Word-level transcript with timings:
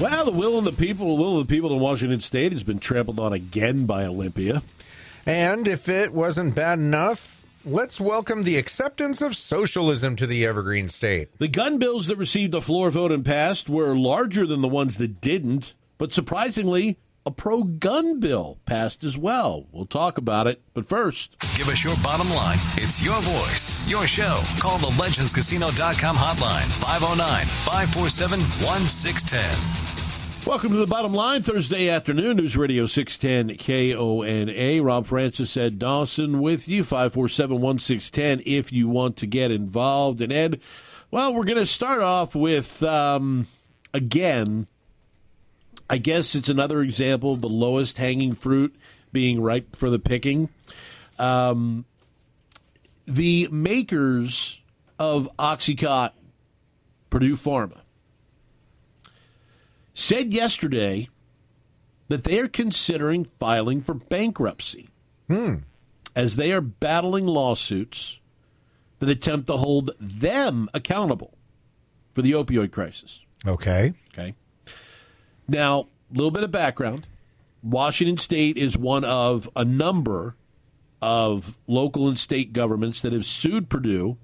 Well, 0.00 0.24
the 0.24 0.30
will 0.30 0.56
of 0.56 0.64
the 0.64 0.70
people, 0.70 1.16
the 1.16 1.22
will 1.22 1.40
of 1.40 1.48
the 1.48 1.52
people 1.52 1.72
in 1.72 1.80
Washington 1.80 2.20
State 2.20 2.52
has 2.52 2.62
been 2.62 2.78
trampled 2.78 3.18
on 3.18 3.32
again 3.32 3.84
by 3.84 4.04
Olympia. 4.04 4.62
And 5.26 5.66
if 5.66 5.88
it 5.88 6.12
wasn't 6.12 6.54
bad 6.54 6.78
enough, 6.78 7.44
let's 7.64 8.00
welcome 8.00 8.44
the 8.44 8.58
acceptance 8.58 9.20
of 9.20 9.36
socialism 9.36 10.14
to 10.14 10.26
the 10.26 10.46
Evergreen 10.46 10.88
State. 10.88 11.36
The 11.38 11.48
gun 11.48 11.78
bills 11.78 12.06
that 12.06 12.16
received 12.16 12.54
a 12.54 12.60
floor 12.60 12.92
vote 12.92 13.10
and 13.10 13.24
passed 13.24 13.68
were 13.68 13.96
larger 13.96 14.46
than 14.46 14.60
the 14.60 14.68
ones 14.68 14.98
that 14.98 15.20
didn't, 15.20 15.74
but 15.98 16.12
surprisingly, 16.12 16.96
a 17.26 17.32
pro 17.32 17.64
gun 17.64 18.20
bill 18.20 18.58
passed 18.66 19.02
as 19.02 19.18
well. 19.18 19.66
We'll 19.72 19.86
talk 19.86 20.16
about 20.16 20.46
it, 20.46 20.62
but 20.74 20.88
first, 20.88 21.36
Give 21.58 21.68
us 21.70 21.82
your 21.82 21.96
bottom 22.04 22.30
line. 22.30 22.58
It's 22.76 23.04
your 23.04 23.20
voice, 23.20 23.90
your 23.90 24.06
show. 24.06 24.42
Call 24.60 24.78
the 24.78 24.86
legendscasino.com 24.90 26.14
hotline 26.14 26.68
509 26.80 27.44
547 27.46 28.38
1610. 28.62 29.87
Welcome 30.48 30.70
to 30.70 30.78
the 30.78 30.86
bottom 30.86 31.12
line 31.12 31.42
Thursday 31.42 31.90
afternoon, 31.90 32.38
News 32.38 32.56
Radio 32.56 32.86
610 32.86 33.58
KONA. 33.58 34.82
Rob 34.82 35.04
Francis, 35.04 35.54
Ed 35.58 35.78
Dawson 35.78 36.40
with 36.40 36.66
you, 36.66 36.84
547 36.84 37.60
1610 37.60 38.42
if 38.50 38.72
you 38.72 38.88
want 38.88 39.18
to 39.18 39.26
get 39.26 39.50
involved. 39.50 40.22
And 40.22 40.32
Ed, 40.32 40.58
well, 41.10 41.34
we're 41.34 41.44
going 41.44 41.58
to 41.58 41.66
start 41.66 42.00
off 42.00 42.34
with, 42.34 42.82
um, 42.82 43.46
again, 43.92 44.68
I 45.90 45.98
guess 45.98 46.34
it's 46.34 46.48
another 46.48 46.80
example 46.80 47.34
of 47.34 47.42
the 47.42 47.48
lowest 47.50 47.98
hanging 47.98 48.32
fruit 48.32 48.74
being 49.12 49.42
ripe 49.42 49.76
for 49.76 49.90
the 49.90 49.98
picking. 49.98 50.48
Um, 51.18 51.84
the 53.04 53.48
makers 53.52 54.60
of 54.98 55.28
Oxycontin, 55.38 56.12
Purdue 57.10 57.36
Pharma, 57.36 57.80
said 59.98 60.32
yesterday 60.32 61.08
that 62.06 62.22
they 62.22 62.38
are 62.38 62.46
considering 62.46 63.26
filing 63.40 63.80
for 63.80 63.94
bankruptcy 63.94 64.88
hmm. 65.26 65.56
as 66.14 66.36
they 66.36 66.52
are 66.52 66.60
battling 66.60 67.26
lawsuits 67.26 68.20
that 69.00 69.08
attempt 69.08 69.48
to 69.48 69.56
hold 69.56 69.90
them 70.00 70.68
accountable 70.72 71.34
for 72.14 72.22
the 72.22 72.32
opioid 72.32 72.70
crisis. 72.70 73.24
Okay. 73.46 73.92
Okay. 74.12 74.34
Now, 75.48 75.88
a 76.12 76.14
little 76.14 76.30
bit 76.30 76.44
of 76.44 76.52
background. 76.52 77.06
Washington 77.62 78.18
State 78.18 78.56
is 78.56 78.78
one 78.78 79.04
of 79.04 79.50
a 79.56 79.64
number 79.64 80.36
of 81.02 81.58
local 81.66 82.08
and 82.08 82.18
state 82.18 82.52
governments 82.52 83.00
that 83.02 83.12
have 83.12 83.26
sued 83.26 83.68
Purdue, 83.68 84.16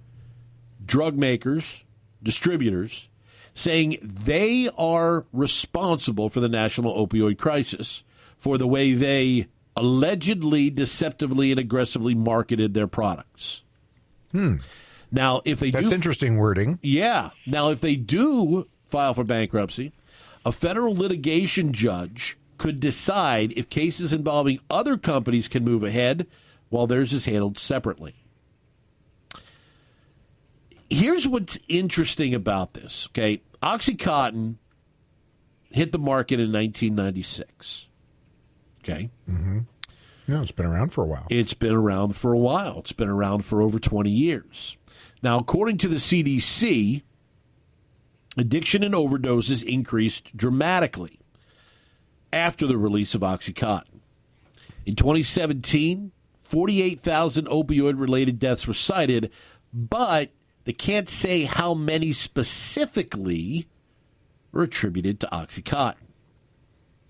drug 0.84 1.16
makers, 1.16 1.84
distributors, 2.22 3.08
saying 3.54 3.98
they 4.02 4.68
are 4.76 5.26
responsible 5.32 6.28
for 6.28 6.40
the 6.40 6.48
national 6.48 6.94
opioid 6.94 7.38
crisis 7.38 8.02
for 8.36 8.58
the 8.58 8.66
way 8.66 8.92
they 8.92 9.46
allegedly, 9.76 10.70
deceptively, 10.70 11.50
and 11.50 11.58
aggressively 11.58 12.14
marketed 12.14 12.74
their 12.74 12.86
products. 12.86 13.62
Hmm. 14.32 14.56
Now, 15.10 15.42
if 15.44 15.60
they 15.60 15.70
That's 15.70 15.88
do 15.88 15.94
interesting 15.94 16.36
wording. 16.36 16.78
yeah. 16.82 17.30
Now, 17.46 17.70
if 17.70 17.80
they 17.80 17.96
do 17.96 18.68
file 18.86 19.14
for 19.14 19.24
bankruptcy, 19.24 19.92
a 20.44 20.52
federal 20.52 20.94
litigation 20.94 21.72
judge 21.72 22.36
could 22.58 22.80
decide 22.80 23.52
if 23.56 23.68
cases 23.68 24.12
involving 24.12 24.58
other 24.68 24.96
companies 24.96 25.48
can 25.48 25.64
move 25.64 25.82
ahead 25.82 26.26
while 26.68 26.86
theirs 26.86 27.12
is 27.12 27.24
handled 27.24 27.58
separately. 27.58 28.23
Here's 30.90 31.26
what's 31.26 31.58
interesting 31.68 32.34
about 32.34 32.74
this, 32.74 33.08
okay? 33.10 33.42
Oxycontin 33.62 34.56
hit 35.70 35.92
the 35.92 35.98
market 35.98 36.34
in 36.34 36.52
1996. 36.52 37.88
Okay? 38.80 39.10
Mm-hmm. 39.28 39.60
yeah, 40.26 40.42
it's 40.42 40.52
been 40.52 40.66
around 40.66 40.90
for 40.90 41.02
a 41.02 41.06
while. 41.06 41.26
It's 41.30 41.54
been 41.54 41.74
around 41.74 42.16
for 42.16 42.32
a 42.32 42.38
while. 42.38 42.80
It's 42.80 42.92
been 42.92 43.08
around 43.08 43.44
for 43.44 43.62
over 43.62 43.78
20 43.78 44.10
years. 44.10 44.76
Now, 45.22 45.38
according 45.38 45.78
to 45.78 45.88
the 45.88 45.96
CDC, 45.96 47.02
addiction 48.36 48.82
and 48.82 48.94
overdoses 48.94 49.62
increased 49.62 50.36
dramatically 50.36 51.18
after 52.32 52.66
the 52.66 52.76
release 52.76 53.14
of 53.14 53.22
Oxycontin. 53.22 54.00
In 54.84 54.96
2017, 54.96 56.12
48,000 56.42 57.46
opioid 57.46 57.98
related 57.98 58.38
deaths 58.38 58.66
were 58.66 58.74
cited, 58.74 59.30
but 59.72 60.30
they 60.64 60.72
can't 60.72 61.08
say 61.08 61.44
how 61.44 61.74
many 61.74 62.12
specifically 62.12 63.66
were 64.52 64.62
attributed 64.62 65.20
to 65.20 65.28
Oxycontin 65.32 65.94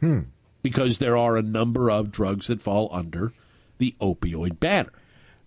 hmm. 0.00 0.20
because 0.62 0.98
there 0.98 1.16
are 1.16 1.36
a 1.36 1.42
number 1.42 1.90
of 1.90 2.10
drugs 2.10 2.48
that 2.48 2.60
fall 2.60 2.88
under 2.92 3.32
the 3.78 3.94
opioid 4.00 4.58
banner. 4.60 4.92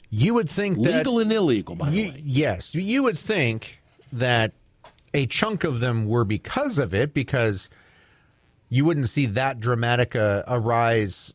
You 0.09 0.33
would 0.35 0.49
think 0.49 0.81
that. 0.83 0.97
Legal 0.99 1.19
and 1.19 1.33
illegal, 1.33 1.75
by 1.75 1.89
the 1.89 2.09
way. 2.09 2.21
yes. 2.23 2.73
You 2.73 3.03
would 3.03 3.19
think 3.19 3.81
that 4.13 4.53
a 5.13 5.25
chunk 5.25 5.63
of 5.63 5.79
them 5.79 6.07
were 6.07 6.23
because 6.23 6.77
of 6.77 6.93
it, 6.93 7.13
because 7.13 7.69
you 8.69 8.85
wouldn't 8.85 9.09
see 9.09 9.25
that 9.25 9.59
dramatic 9.59 10.15
a, 10.15 10.43
a 10.47 10.59
rise 10.59 11.33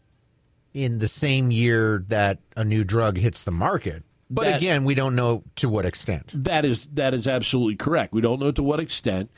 in 0.73 1.01
the 1.01 1.09
same 1.09 1.51
year 1.51 2.05
that 2.09 2.39
a 2.57 2.65
new 2.65 2.85
drug 2.85 3.19
hits 3.19 3.43
the 3.43 3.51
market. 3.51 4.05
But 4.35 4.45
That- 4.45 4.57
again, 4.57 4.85
we 4.85 4.95
don't 4.95 5.15
know 5.15 5.45
to 5.57 5.69
what 5.69 5.85
extent. 5.85 6.31
That 6.33 6.65
is 6.65 6.87
that 6.95 7.13
is 7.13 7.27
absolutely 7.29 7.77
correct. 7.77 8.15
We 8.15 8.23
don't 8.23 8.41
know 8.41 8.51
to 8.51 8.63
what 8.63 8.81
extent, 8.81 9.31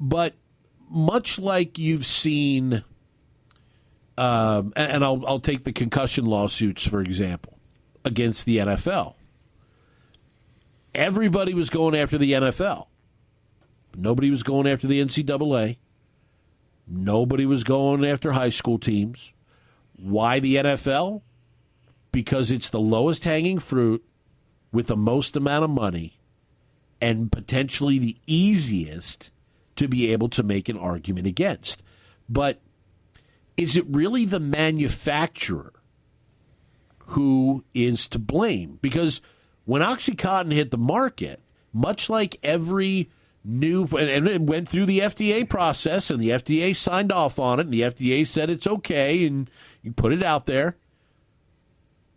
but 0.00 0.34
much 0.90 1.38
like 1.38 1.78
you've 1.78 2.04
seen, 2.04 2.82
um, 4.18 4.72
and, 4.74 4.90
and 4.90 5.04
I'll 5.04 5.24
I'll 5.24 5.38
take 5.38 5.62
the 5.62 5.72
concussion 5.72 6.24
lawsuits 6.26 6.84
for 6.84 7.00
example 7.00 7.60
against 8.04 8.44
the 8.44 8.58
NFL. 8.58 9.14
Everybody 10.96 11.54
was 11.54 11.70
going 11.70 11.94
after 11.94 12.18
the 12.18 12.32
NFL. 12.32 12.86
Nobody 13.96 14.30
was 14.30 14.42
going 14.42 14.66
after 14.66 14.88
the 14.88 15.00
NCAA. 15.00 15.76
Nobody 16.88 17.46
was 17.46 17.62
going 17.62 18.04
after 18.04 18.32
high 18.32 18.50
school 18.50 18.78
teams. 18.80 19.32
Why 19.96 20.40
the 20.40 20.56
NFL? 20.56 21.22
Because 22.10 22.50
it's 22.50 22.68
the 22.68 22.80
lowest 22.80 23.22
hanging 23.22 23.60
fruit 23.60 24.04
with 24.74 24.88
the 24.88 24.96
most 24.96 25.36
amount 25.36 25.64
of 25.64 25.70
money 25.70 26.18
and 27.00 27.30
potentially 27.30 27.98
the 27.98 28.16
easiest 28.26 29.30
to 29.76 29.86
be 29.86 30.12
able 30.12 30.28
to 30.28 30.42
make 30.42 30.68
an 30.68 30.76
argument 30.76 31.28
against. 31.28 31.80
But 32.28 32.60
is 33.56 33.76
it 33.76 33.86
really 33.88 34.24
the 34.24 34.40
manufacturer 34.40 35.72
who 37.06 37.64
is 37.72 38.08
to 38.08 38.18
blame? 38.18 38.80
Because 38.82 39.20
when 39.64 39.80
Oxycontin 39.80 40.52
hit 40.52 40.72
the 40.72 40.78
market, 40.78 41.40
much 41.72 42.10
like 42.10 42.36
every 42.42 43.10
new, 43.44 43.84
and 43.96 44.26
it 44.26 44.42
went 44.42 44.68
through 44.68 44.86
the 44.86 45.00
FDA 45.00 45.48
process, 45.48 46.10
and 46.10 46.20
the 46.20 46.30
FDA 46.30 46.74
signed 46.74 47.12
off 47.12 47.38
on 47.38 47.60
it, 47.60 47.66
and 47.66 47.72
the 47.72 47.82
FDA 47.82 48.26
said 48.26 48.50
it's 48.50 48.66
okay, 48.66 49.24
and 49.24 49.48
you 49.82 49.92
put 49.92 50.12
it 50.12 50.22
out 50.22 50.46
there 50.46 50.76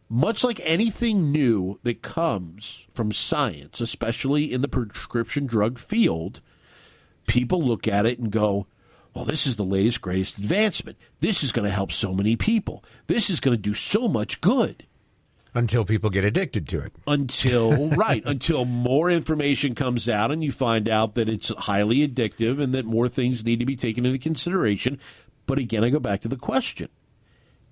much 0.09 0.43
like 0.43 0.61
anything 0.63 1.31
new 1.31 1.79
that 1.83 2.01
comes 2.01 2.85
from 2.93 3.11
science, 3.11 3.81
especially 3.81 4.51
in 4.51 4.61
the 4.61 4.67
prescription 4.67 5.45
drug 5.45 5.77
field, 5.77 6.41
people 7.27 7.61
look 7.61 7.87
at 7.87 8.05
it 8.05 8.19
and 8.19 8.31
go, 8.31 8.67
well, 9.13 9.25
this 9.25 9.47
is 9.47 9.55
the 9.55 9.65
latest, 9.65 10.01
greatest 10.01 10.37
advancement. 10.37 10.97
This 11.19 11.43
is 11.43 11.51
going 11.51 11.67
to 11.67 11.73
help 11.73 11.91
so 11.91 12.13
many 12.13 12.35
people. 12.35 12.83
This 13.07 13.29
is 13.29 13.39
going 13.39 13.57
to 13.57 13.61
do 13.61 13.73
so 13.73 14.07
much 14.07 14.41
good. 14.41 14.85
Until 15.53 15.85
people 15.85 16.11
get 16.11 16.23
addicted 16.23 16.67
to 16.69 16.81
it. 16.81 16.93
Until, 17.07 17.89
right, 17.95 18.21
until 18.25 18.63
more 18.63 19.09
information 19.09 19.73
comes 19.73 20.07
out 20.07 20.31
and 20.31 20.43
you 20.43 20.51
find 20.51 20.87
out 20.87 21.15
that 21.15 21.27
it's 21.27 21.49
highly 21.49 22.07
addictive 22.07 22.61
and 22.61 22.75
that 22.75 22.85
more 22.85 23.09
things 23.09 23.43
need 23.43 23.59
to 23.59 23.65
be 23.65 23.75
taken 23.75 24.05
into 24.05 24.19
consideration. 24.19 24.99
But 25.47 25.57
again, 25.57 25.83
I 25.83 25.89
go 25.89 25.99
back 25.99 26.21
to 26.21 26.27
the 26.27 26.37
question 26.37 26.89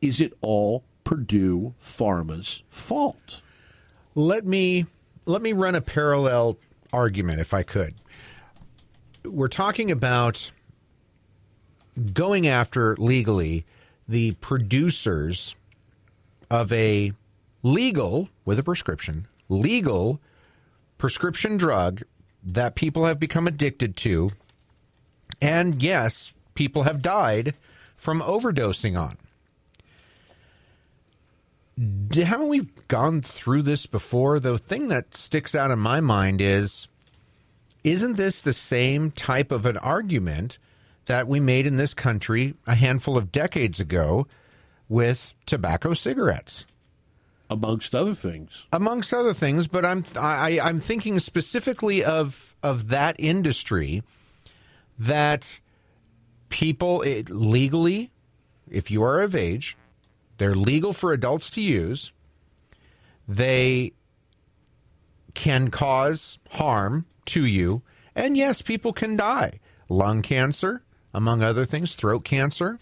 is 0.02 0.20
it 0.20 0.34
all 0.42 0.84
Purdue 1.06 1.74
Pharma's 1.82 2.64
fault? 2.70 3.42
Let 4.14 4.46
me 4.46 4.86
let 5.26 5.42
me 5.42 5.54
run 5.54 5.76
a 5.76 5.82
parallel 5.82 6.58
argument 6.92 7.40
if 7.40 7.54
I 7.54 7.64
could. 7.64 7.96
We're 9.24 9.48
talking 9.48 9.90
about 9.90 10.52
going 12.14 12.48
after 12.48 12.96
legally 12.98 13.66
the 14.08 14.34
producers 14.34 15.56
of 16.50 16.72
a 16.72 17.14
legal, 17.64 18.30
with 18.44 18.60
a 18.60 18.64
prescription, 18.64 19.28
legal 19.50 20.20
prescription 20.98 21.58
drug 21.58 22.04
that 22.44 22.76
people 22.76 23.06
have 23.06 23.20
become 23.20 23.48
addicted 23.48 23.96
to. 23.98 24.32
And 25.42 25.82
yes, 25.82 26.34
people 26.54 26.84
have 26.84 27.02
died 27.02 27.56
from 27.98 28.22
overdosing 28.22 29.00
on. 29.00 29.18
Haven't 31.78 32.48
we 32.48 32.70
gone 32.88 33.22
through 33.22 33.64
this 33.64 33.86
before? 33.86 34.40
The 34.40 34.58
thing 34.58 34.88
that 34.88 35.16
sticks 35.16 35.54
out 35.54 35.72
in 35.72 35.80
my 35.80 36.00
mind 36.00 36.40
is 36.42 36.88
isn't 37.84 38.18
this 38.18 38.42
the 38.42 38.54
same 38.54 39.12
type 39.12 39.52
of 39.52 39.66
an 39.66 39.78
argument 39.78 40.58
that 41.06 41.28
we 41.28 41.40
made 41.40 41.68
in 41.68 41.76
this 41.76 41.94
country 41.94 42.56
a 42.66 42.76
handful 42.76 43.18
of 43.18 43.32
decades 43.32 43.80
ago 43.80 44.26
with 44.90 45.34
tobacco 45.46 45.94
cigarettes? 45.94 46.66
amongst 47.50 47.94
other 47.94 48.14
things. 48.14 48.68
amongst 48.72 49.14
other 49.14 49.34
things. 49.34 49.68
But 49.68 49.86
I'm 49.86 50.04
I, 50.16 50.60
I'm 50.62 50.80
thinking 50.80 51.20
specifically 51.20 52.04
of 52.04 52.56
of 52.64 52.90
that 52.90 53.16
industry 53.20 54.04
that 54.98 55.60
people 56.50 57.02
it, 57.02 57.30
legally, 57.30 58.12
if 58.70 58.90
you 58.90 59.04
are 59.04 59.22
of 59.22 59.36
age, 59.36 59.78
they're 60.38 60.56
legal 60.56 60.94
for 60.94 61.14
adults 61.14 61.50
to 61.52 61.62
use. 61.62 62.12
They 63.28 63.94
can 65.34 65.70
cause 65.70 66.40
harm 66.52 67.06
to 67.26 67.46
you, 67.46 67.82
and 68.16 68.38
yes, 68.38 68.62
people 68.62 68.94
can 68.94 69.16
die. 69.16 69.60
Lung 69.90 70.22
cancer, 70.22 70.84
among 71.14 71.42
other 71.42 71.66
things, 71.66 71.96
throat 71.96 72.24
cancer 72.24 72.80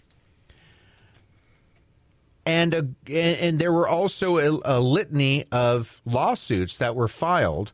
and 2.46 2.74
a, 2.74 2.88
and 3.10 3.58
there 3.58 3.72
were 3.72 3.88
also 3.88 4.38
a, 4.38 4.60
a 4.64 4.80
litany 4.80 5.44
of 5.50 6.00
lawsuits 6.04 6.78
that 6.78 6.94
were 6.94 7.08
filed 7.08 7.72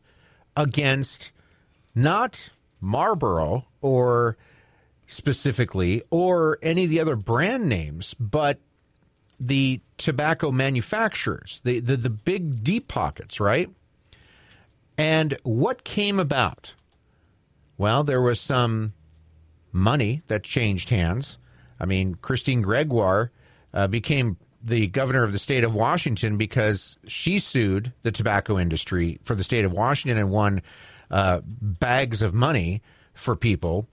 against 0.55 1.31
not 1.93 2.49
Marlboro 2.79 3.65
or 3.81 4.37
specifically 5.07 6.01
or 6.09 6.57
any 6.61 6.85
of 6.85 6.89
the 6.89 6.99
other 6.99 7.15
brand 7.15 7.67
names, 7.67 8.13
but 8.13 8.59
the 9.41 9.81
tobacco 9.97 10.51
manufacturers, 10.51 11.61
the, 11.63 11.79
the, 11.79 11.97
the 11.97 12.09
big 12.09 12.63
deep 12.63 12.87
pockets, 12.87 13.39
right? 13.39 13.69
And 14.97 15.35
what 15.43 15.83
came 15.83 16.19
about? 16.19 16.75
Well, 17.77 18.03
there 18.03 18.21
was 18.21 18.39
some 18.39 18.93
money 19.71 20.21
that 20.27 20.43
changed 20.43 20.89
hands. 20.89 21.39
I 21.79 21.85
mean, 21.85 22.15
Christine 22.15 22.61
Gregoire 22.61 23.31
uh, 23.73 23.87
became 23.87 24.37
the 24.63 24.85
governor 24.87 25.23
of 25.23 25.31
the 25.31 25.39
state 25.39 25.63
of 25.63 25.73
Washington 25.73 26.37
because 26.37 26.97
she 27.07 27.39
sued 27.39 27.91
the 28.03 28.11
tobacco 28.11 28.59
industry 28.59 29.19
for 29.23 29.33
the 29.33 29.43
state 29.43 29.65
of 29.65 29.71
Washington 29.71 30.19
and 30.19 30.29
won 30.29 30.61
uh, 31.09 31.41
bags 31.43 32.21
of 32.21 32.35
money 32.35 32.83
for 33.15 33.35
people. 33.35 33.87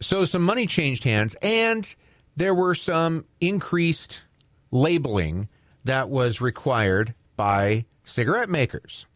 So 0.00 0.24
some 0.24 0.42
money 0.42 0.66
changed 0.66 1.04
hands, 1.04 1.36
and 1.40 1.94
there 2.36 2.54
were 2.54 2.74
some 2.74 3.24
increased 3.40 4.22
labeling 4.70 5.48
that 5.84 6.08
was 6.08 6.40
required 6.40 7.14
by 7.36 7.84
cigarette 8.04 8.48
makers. 8.48 9.06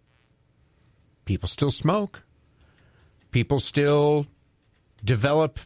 People 1.24 1.48
still 1.48 1.70
smoke. 1.70 2.22
People 3.30 3.58
still 3.58 4.26
develop 5.04 5.58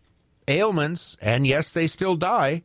ailments, 0.49 1.17
and 1.21 1.47
yes, 1.47 1.71
they 1.71 1.87
still 1.87 2.17
die. 2.17 2.63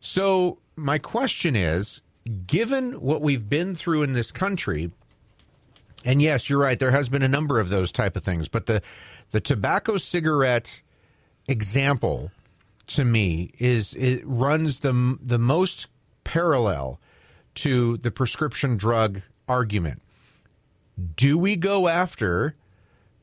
So, 0.00 0.58
my 0.76 0.98
question 0.98 1.54
is 1.54 2.00
given 2.46 3.00
what 3.00 3.22
we've 3.22 3.48
been 3.48 3.74
through 3.74 4.02
in 4.02 4.12
this 4.12 4.32
country, 4.32 4.90
and 6.04 6.20
yes, 6.20 6.50
you're 6.50 6.58
right, 6.58 6.78
there 6.78 6.90
has 6.90 7.08
been 7.08 7.22
a 7.22 7.28
number 7.28 7.60
of 7.60 7.68
those 7.68 7.92
type 7.92 8.16
of 8.16 8.24
things, 8.24 8.48
but 8.48 8.66
the, 8.66 8.82
the 9.30 9.40
tobacco 9.40 9.96
cigarette 9.96 10.80
example 11.46 12.30
to 12.86 13.04
me 13.04 13.52
is 13.58 13.94
it 13.94 14.22
runs 14.24 14.80
the, 14.80 15.18
the 15.22 15.38
most 15.38 15.86
parallel 16.24 17.00
to 17.56 17.96
the 17.98 18.10
prescription 18.10 18.76
drug 18.76 19.22
argument. 19.48 20.02
Do 21.16 21.38
we 21.38 21.56
go 21.56 21.88
after 21.88 22.54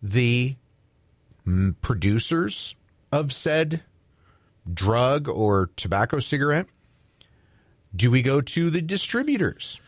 the 0.02 0.56
producers 1.82 2.76
of 3.12 3.34
said 3.34 3.82
drug 4.72 5.28
or 5.28 5.70
tobacco 5.76 6.20
cigarette? 6.20 6.68
Do 7.96 8.10
we 8.12 8.22
go 8.22 8.42
to 8.42 8.70
the 8.70 8.82
distributors? 8.82 9.80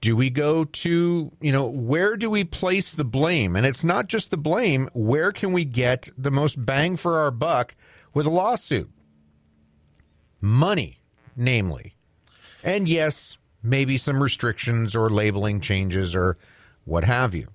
Do 0.00 0.16
we 0.16 0.30
go 0.30 0.64
to, 0.64 1.30
you 1.40 1.52
know, 1.52 1.66
where 1.66 2.16
do 2.16 2.30
we 2.30 2.44
place 2.44 2.94
the 2.94 3.04
blame? 3.04 3.56
And 3.56 3.66
it's 3.66 3.84
not 3.84 4.08
just 4.08 4.30
the 4.30 4.36
blame, 4.36 4.88
where 4.94 5.32
can 5.32 5.52
we 5.52 5.64
get 5.64 6.08
the 6.16 6.30
most 6.30 6.64
bang 6.64 6.96
for 6.96 7.18
our 7.18 7.30
buck 7.30 7.74
with 8.14 8.26
a 8.26 8.30
lawsuit? 8.30 8.90
Money, 10.40 11.00
namely. 11.36 11.94
And 12.62 12.88
yes, 12.88 13.38
maybe 13.62 13.98
some 13.98 14.22
restrictions 14.22 14.94
or 14.96 15.10
labeling 15.10 15.60
changes 15.60 16.14
or 16.14 16.36
what 16.84 17.04
have 17.04 17.34
you. 17.34 17.48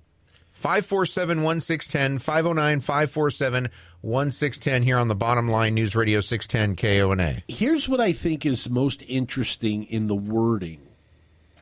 547 0.52 1.42
1610, 1.42 2.18
509 2.18 2.80
547 2.80 3.70
1610 4.00 4.82
here 4.82 4.98
on 4.98 5.08
the 5.08 5.14
bottom 5.14 5.50
line 5.50 5.74
News 5.74 5.94
Radio 5.94 6.20
610 6.20 6.76
KONA. 6.76 7.42
Here's 7.48 7.88
what 7.88 8.00
I 8.00 8.12
think 8.12 8.46
is 8.46 8.68
most 8.68 9.02
interesting 9.06 9.84
in 9.84 10.06
the 10.06 10.14
wording 10.14 10.80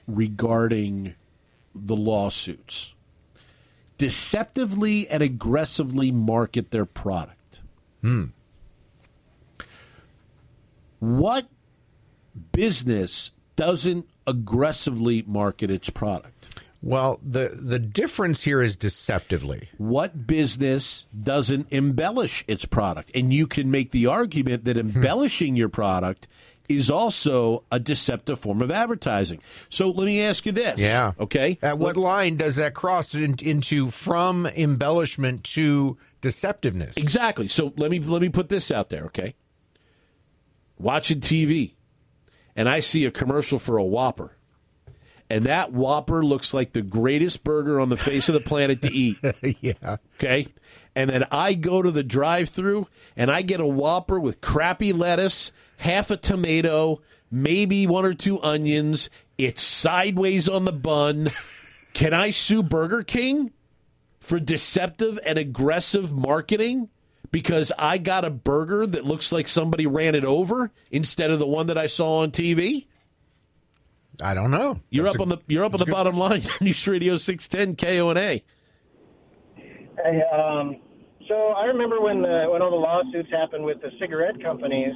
regarding 0.06 1.14
the 1.75 1.97
lawsuits 1.97 2.94
deceptively 3.99 5.08
and 5.08 5.23
aggressively 5.23 6.11
market 6.11 6.70
their 6.70 6.87
product. 6.87 7.61
Hmm. 8.02 8.26
What 11.05 11.49
business 12.53 13.31
doesn't 13.56 14.09
aggressively 14.27 15.23
market 15.27 15.71
its 15.71 15.91
product? 15.91 16.33
Well, 16.81 17.19
the 17.23 17.59
the 17.61 17.79
difference 17.79 18.43
here 18.45 18.62
is 18.62 18.77
deceptively. 18.77 19.71
What 19.79 20.27
business 20.27 21.06
doesn't 21.23 21.69
embellish 21.71 22.45
its 22.47 22.67
product? 22.67 23.11
And 23.15 23.33
you 23.33 23.47
can 23.47 23.71
make 23.71 23.91
the 23.91 24.06
argument 24.06 24.65
that 24.65 24.77
hmm. 24.77 24.91
embellishing 24.91 25.56
your 25.56 25.71
product 25.71 26.27
is 26.69 26.91
also 26.91 27.65
a 27.71 27.79
deceptive 27.79 28.39
form 28.39 28.62
of 28.62 28.71
advertising. 28.71 29.41
So 29.69 29.91
let 29.91 30.07
me 30.07 30.23
ask 30.23 30.47
you 30.47 30.53
this. 30.53 30.78
Yeah. 30.78 31.12
Okay. 31.19 31.59
At 31.62 31.78
what 31.78 31.97
line 31.97 32.37
does 32.37 32.57
that 32.57 32.75
cross 32.75 33.14
in, 33.14 33.37
into 33.43 33.90
from 33.90 34.47
embellishment 34.47 35.45
to 35.45 35.99
deceptiveness? 36.23 36.97
Exactly. 36.97 37.49
So 37.49 37.73
let 37.76 37.90
me 37.90 37.99
let 37.99 38.23
me 38.23 38.28
put 38.28 38.49
this 38.49 38.71
out 38.71 38.90
there, 38.90 39.05
okay? 39.05 39.35
Watching 40.78 41.21
TV 41.21 41.75
and 42.57 42.69
I 42.69 42.81
see 42.81 43.04
a 43.04 43.11
commercial 43.11 43.59
for 43.59 43.76
a 43.76 43.85
Whopper. 43.85 44.37
And 45.31 45.47
that 45.47 45.73
Whopper 45.73 46.25
looks 46.25 46.52
like 46.52 46.73
the 46.73 46.83
greatest 46.83 47.45
burger 47.45 47.81
on 47.81 47.88
the 47.88 47.97
face 47.97 48.28
of 48.28 48.35
the 48.35 48.40
planet 48.40 48.83
to 48.83 48.93
eat. 48.93 49.16
yeah. 49.61 49.97
Okay. 50.16 50.49
And 50.95 51.11
then 51.11 51.25
I 51.31 51.54
go 51.54 51.83
to 51.83 51.90
the 51.90 52.02
drive 52.02 52.50
through 52.50 52.87
and 53.16 53.31
I 53.31 53.43
get 53.43 53.61
a 53.61 53.66
Whopper 53.66 54.21
with 54.21 54.40
crappy 54.40 54.93
lettuce, 54.93 55.50
half 55.78 56.11
a 56.11 56.16
tomato, 56.16 57.00
maybe 57.31 57.87
one 57.87 58.04
or 58.04 58.14
two 58.14 58.40
onions. 58.43 59.09
It's 59.38 59.62
sideways 59.62 60.49
on 60.49 60.66
the 60.66 60.73
bun. 60.73 61.31
Can 61.95 62.12
I 62.12 62.31
sue 62.31 62.62
Burger 62.62 63.02
King 63.02 63.52
for 64.21 64.38
deceptive 64.38 65.19
and 65.25 65.38
aggressive 65.38 66.12
marketing? 66.12 66.90
Because 67.35 67.73
I 67.76 67.99
got 67.99 68.25
a 68.25 68.31
burger 68.31 68.87
that 68.87 69.05
looks 69.05 69.33
like 69.33 69.49
somebody 69.49 69.88
ran 69.88 70.14
it 70.14 70.25
over 70.25 70.71
instead 70.93 71.33
of 71.33 71.41
the 71.41 71.47
one 71.49 71.67
that 71.67 71.76
I 71.76 71.88
saw 71.88 72.23
on 72.23 72.31
TV. 72.31 72.87
I 74.23 74.35
don't 74.35 74.53
know. 74.53 74.79
You're 74.88 75.03
That's 75.03 75.17
up 75.17 75.19
a- 75.19 75.23
on 75.25 75.29
the 75.31 75.38
you're 75.49 75.64
up 75.64 75.75
on 75.75 75.81
the 75.81 75.87
bottom 75.87 76.14
line. 76.14 76.45
News 76.61 76.87
Radio 76.87 77.17
six 77.17 77.49
ten 77.49 77.75
KONA. 77.75 78.21
Hey, 78.21 78.45
um, 80.33 80.76
so 81.26 81.35
I 81.59 81.64
remember 81.64 82.00
when 82.00 82.23
the, 82.23 82.47
when 82.53 82.62
all 82.62 82.71
the 82.71 82.76
lawsuits 82.76 83.31
happened 83.33 83.64
with 83.64 83.83
the 83.83 83.91
cigarette 83.99 84.41
companies, 84.41 84.95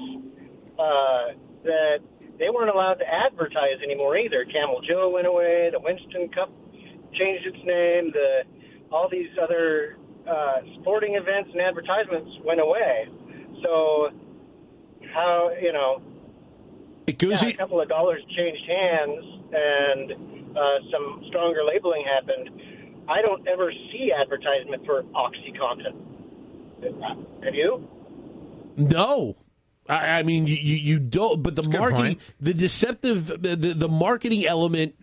uh, 0.78 1.34
that 1.64 1.98
they 2.38 2.50
weren't 2.54 2.70
allowed 2.70 3.00
to 3.02 3.04
advertise 3.04 3.82
anymore 3.82 4.16
either. 4.16 4.44
Camel 4.44 4.80
Joe 4.88 5.10
went 5.10 5.26
away. 5.26 5.70
The 5.72 5.80
Winston 5.80 6.28
Cup 6.28 6.52
changed 7.18 7.46
its 7.46 7.58
name. 7.64 8.12
The 8.12 8.42
all 8.92 9.08
these 9.10 9.26
other 9.42 9.96
uh, 10.28 10.60
sporting 10.80 11.14
events 11.14 11.50
and 11.52 11.60
advertisements 11.60 12.30
went 12.44 12.60
away. 12.60 13.08
So 13.62 14.10
how 15.14 15.50
you 15.60 15.72
know 15.72 16.02
yeah, 17.06 17.14
Guzzi, 17.14 17.54
a 17.54 17.56
couple 17.56 17.80
of 17.80 17.88
dollars 17.88 18.22
changed 18.36 18.62
hands 18.68 19.24
and 19.52 20.56
uh, 20.56 20.78
some 20.92 21.24
stronger 21.28 21.64
labeling 21.64 22.04
happened. 22.04 22.50
I 23.08 23.22
don't 23.22 23.46
ever 23.48 23.72
see 23.90 24.12
advertisement 24.12 24.84
for 24.84 25.02
OxyContin. 25.14 25.94
Have 27.44 27.54
you? 27.54 27.88
No, 28.76 29.36
I, 29.88 30.18
I 30.18 30.22
mean, 30.22 30.46
you, 30.46 30.54
you 30.54 30.98
don't. 30.98 31.42
But 31.42 31.56
the 31.56 31.62
marketing, 31.68 32.18
the 32.40 32.54
deceptive, 32.54 33.26
the, 33.28 33.56
the 33.56 33.74
the 33.74 33.88
marketing 33.88 34.44
element, 34.46 34.94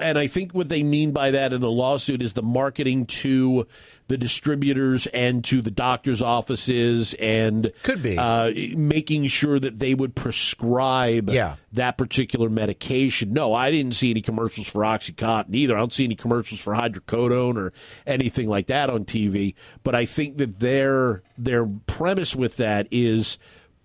and 0.00 0.18
I 0.18 0.26
think 0.26 0.52
what 0.52 0.68
they 0.68 0.82
mean 0.82 1.12
by 1.12 1.30
that 1.32 1.52
in 1.52 1.60
the 1.60 1.70
lawsuit 1.70 2.22
is 2.22 2.32
the 2.32 2.42
marketing 2.42 3.06
to 3.06 3.66
the 4.08 4.16
distributors 4.18 5.06
and 5.08 5.44
to 5.44 5.62
the 5.62 5.70
doctors' 5.70 6.20
offices, 6.20 7.14
and 7.20 7.70
Could 7.84 8.02
be. 8.02 8.18
uh, 8.18 8.50
making 8.76 9.26
sure 9.28 9.60
that 9.60 9.78
they 9.78 9.94
would 9.94 10.16
prescribe 10.16 11.30
Yeah. 11.30 11.56
that 11.72 11.96
particular 11.96 12.48
medication. 12.50 13.32
No, 13.32 13.54
I 13.54 13.70
didn't 13.70 13.92
see 13.94 14.10
any 14.10 14.20
commercials 14.20 14.68
for 14.68 14.82
OxyContin 14.82 15.54
either. 15.54 15.76
I 15.76 15.78
don't 15.78 15.92
see 15.92 16.04
any 16.04 16.16
commercials 16.16 16.60
for 16.60 16.74
hydrocodone 16.74 17.56
or 17.56 17.72
anything 18.06 18.48
like 18.48 18.66
that 18.66 18.90
on 18.90 19.04
TV. 19.04 19.54
But 19.84 19.94
I 19.94 20.06
think 20.06 20.38
that 20.38 20.58
their 20.58 21.22
their 21.38 21.64
premise 21.66 22.34
with 22.34 22.56
that 22.56 22.88
is 22.90 23.38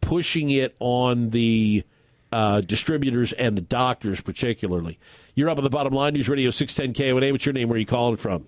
pushing 0.05 0.51
it 0.51 0.75
on 0.79 1.31
the 1.31 1.83
uh, 2.31 2.61
distributors 2.61 3.33
and 3.33 3.57
the 3.57 3.61
doctors, 3.61 4.21
particularly. 4.21 4.99
You're 5.33 5.49
up 5.49 5.57
on 5.57 5.63
the 5.63 5.69
bottom 5.69 5.93
line. 5.93 6.13
News 6.13 6.29
Radio 6.29 6.51
610 6.51 6.93
KONA. 6.93 7.31
What's 7.31 7.45
your 7.45 7.53
name? 7.53 7.69
Where 7.69 7.75
are 7.75 7.79
you 7.79 7.85
calling 7.85 8.17
from? 8.17 8.45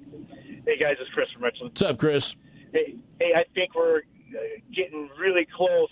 Hey 0.66 0.78
guys, 0.78 0.98
it's 1.00 1.10
Chris 1.14 1.28
from 1.34 1.44
Richland. 1.44 1.72
What's 1.72 1.82
up, 1.82 1.98
Chris? 1.98 2.36
Hey, 2.74 2.96
hey, 3.20 3.32
I 3.36 3.44
think 3.56 3.74
we're 3.74 4.00
uh, 4.00 4.40
getting 4.76 5.10
really 5.20 5.48
close 5.56 5.90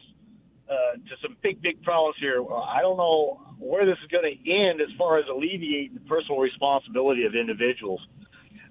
uh, 0.69 0.97
to 0.97 1.15
some 1.21 1.35
big, 1.41 1.61
big 1.61 1.81
problems 1.81 2.15
here. 2.19 2.43
I 2.53 2.81
don't 2.81 2.97
know 2.97 3.41
where 3.57 3.85
this 3.85 3.97
is 4.03 4.11
going 4.11 4.25
to 4.25 4.51
end 4.51 4.81
as 4.81 4.89
far 4.97 5.17
as 5.17 5.25
alleviating 5.29 5.95
the 5.95 6.01
personal 6.01 6.39
responsibility 6.39 7.23
of 7.25 7.33
individuals. 7.33 8.05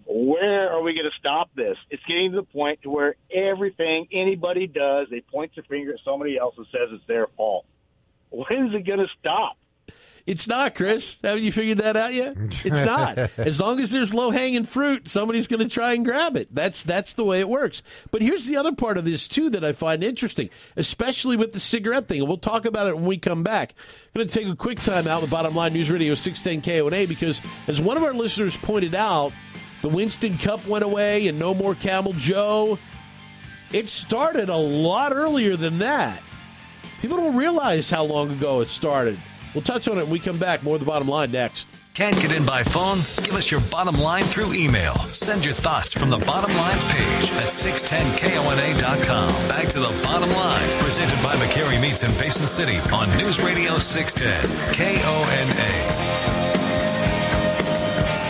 Where 0.06 0.70
are 0.70 0.82
we 0.82 0.92
going 0.94 1.10
to 1.10 1.18
stop 1.18 1.50
this? 1.54 1.76
It's 1.90 2.02
getting 2.06 2.32
to 2.32 2.36
the 2.38 2.42
point 2.42 2.82
to 2.82 2.90
where 2.90 3.16
everything 3.34 4.08
anybody 4.12 4.66
does, 4.66 5.08
they 5.10 5.20
point 5.20 5.52
their 5.54 5.64
finger 5.64 5.94
at 5.94 6.00
somebody 6.04 6.36
else 6.36 6.54
and 6.56 6.66
says 6.70 6.90
it's 6.92 7.06
their 7.06 7.26
fault. 7.36 7.64
When 8.30 8.66
is 8.66 8.74
it 8.74 8.86
going 8.86 8.98
to 8.98 9.08
stop? 9.18 9.56
It's 10.26 10.48
not, 10.48 10.74
Chris. 10.74 11.18
Haven't 11.22 11.42
you 11.42 11.52
figured 11.52 11.78
that 11.78 11.98
out 11.98 12.14
yet? 12.14 12.34
It's 12.64 12.80
not. 12.80 13.18
as 13.38 13.60
long 13.60 13.78
as 13.78 13.90
there's 13.90 14.14
low 14.14 14.30
hanging 14.30 14.64
fruit, 14.64 15.06
somebody's 15.06 15.46
going 15.46 15.60
to 15.60 15.68
try 15.68 15.92
and 15.92 16.02
grab 16.02 16.34
it. 16.36 16.54
That's 16.54 16.82
that's 16.82 17.12
the 17.12 17.24
way 17.24 17.40
it 17.40 17.48
works. 17.48 17.82
But 18.10 18.22
here's 18.22 18.46
the 18.46 18.56
other 18.56 18.72
part 18.72 18.96
of 18.96 19.04
this 19.04 19.28
too 19.28 19.50
that 19.50 19.62
I 19.62 19.72
find 19.72 20.02
interesting, 20.02 20.48
especially 20.76 21.36
with 21.36 21.52
the 21.52 21.60
cigarette 21.60 22.08
thing. 22.08 22.20
And 22.20 22.28
we'll 22.28 22.38
talk 22.38 22.64
about 22.64 22.86
it 22.86 22.96
when 22.96 23.04
we 23.04 23.18
come 23.18 23.42
back. 23.42 23.74
I'm 24.14 24.20
going 24.20 24.28
to 24.28 24.34
take 24.34 24.48
a 24.48 24.56
quick 24.56 24.80
time 24.80 25.06
out. 25.06 25.20
The 25.20 25.26
bottom 25.26 25.54
line 25.54 25.74
News 25.74 25.90
Radio 25.90 26.14
610 26.14 26.62
KONA 26.62 27.06
because 27.06 27.38
as 27.68 27.78
one 27.78 27.98
of 27.98 28.02
our 28.02 28.14
listeners 28.14 28.56
pointed 28.56 28.94
out, 28.94 29.32
the 29.84 29.90
Winston 29.90 30.38
Cup 30.38 30.66
went 30.66 30.82
away 30.82 31.28
and 31.28 31.38
no 31.38 31.52
more 31.52 31.74
Camel 31.74 32.14
Joe. 32.14 32.78
It 33.70 33.90
started 33.90 34.48
a 34.48 34.56
lot 34.56 35.12
earlier 35.12 35.58
than 35.58 35.80
that. 35.80 36.22
People 37.02 37.18
don't 37.18 37.36
realize 37.36 37.90
how 37.90 38.02
long 38.02 38.30
ago 38.30 38.62
it 38.62 38.70
started. 38.70 39.18
We'll 39.52 39.60
touch 39.60 39.86
on 39.86 39.98
it 39.98 40.04
when 40.04 40.10
we 40.10 40.20
come 40.20 40.38
back. 40.38 40.62
More 40.62 40.76
of 40.76 40.80
the 40.80 40.86
bottom 40.86 41.06
line 41.06 41.32
next. 41.32 41.68
Can't 41.92 42.18
get 42.18 42.32
in 42.32 42.46
by 42.46 42.62
phone? 42.62 42.96
Give 43.24 43.34
us 43.34 43.50
your 43.50 43.60
bottom 43.70 44.00
line 44.00 44.24
through 44.24 44.54
email. 44.54 44.94
Send 45.12 45.44
your 45.44 45.52
thoughts 45.52 45.92
from 45.92 46.08
the 46.08 46.16
bottom 46.16 46.56
lines 46.56 46.82
page 46.84 47.30
at 47.32 47.48
610kona.com. 47.48 49.48
Back 49.50 49.68
to 49.68 49.80
the 49.80 50.00
bottom 50.02 50.30
line, 50.30 50.80
presented 50.80 51.22
by 51.22 51.36
McCary 51.36 51.78
Meats 51.78 52.04
in 52.04 52.10
Basin 52.12 52.46
City 52.46 52.78
on 52.90 53.14
News 53.18 53.38
Radio 53.38 53.76
610 53.76 54.48
KONA. 54.72 56.03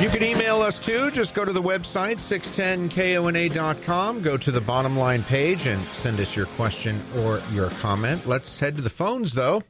You 0.00 0.10
can 0.10 0.24
email 0.24 0.60
us 0.60 0.78
too. 0.78 1.10
Just 1.12 1.34
go 1.34 1.44
to 1.44 1.52
the 1.52 1.62
website, 1.62 2.16
610kona.com. 2.16 4.22
Go 4.22 4.36
to 4.36 4.50
the 4.50 4.60
bottom 4.60 4.98
line 4.98 5.22
page 5.22 5.66
and 5.66 5.86
send 5.94 6.18
us 6.20 6.36
your 6.36 6.46
question 6.46 7.00
or 7.18 7.40
your 7.52 7.70
comment. 7.70 8.26
Let's 8.26 8.58
head 8.58 8.76
to 8.76 8.82
the 8.82 8.90
phones, 8.90 9.34
though. 9.34 9.62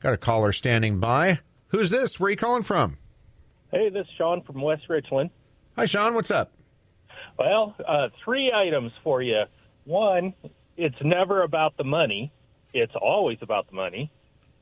Got 0.00 0.12
a 0.12 0.18
caller 0.18 0.52
standing 0.52 0.98
by. 0.98 1.38
Who's 1.68 1.90
this? 1.90 2.18
Where 2.18 2.26
are 2.26 2.30
you 2.30 2.36
calling 2.36 2.64
from? 2.64 2.98
Hey, 3.70 3.88
this 3.88 4.06
is 4.06 4.12
Sean 4.18 4.42
from 4.42 4.60
West 4.60 4.82
Richland. 4.88 5.30
Hi, 5.76 5.86
Sean. 5.86 6.14
What's 6.14 6.32
up? 6.32 6.52
Well, 7.38 7.74
uh, 7.86 8.08
three 8.24 8.52
items 8.52 8.90
for 9.04 9.22
you. 9.22 9.44
One, 9.84 10.34
it's 10.76 10.98
never 11.02 11.44
about 11.44 11.76
the 11.76 11.84
money. 11.84 12.32
It's 12.74 12.94
always 13.00 13.38
about 13.42 13.68
the 13.70 13.76
money. 13.76 14.10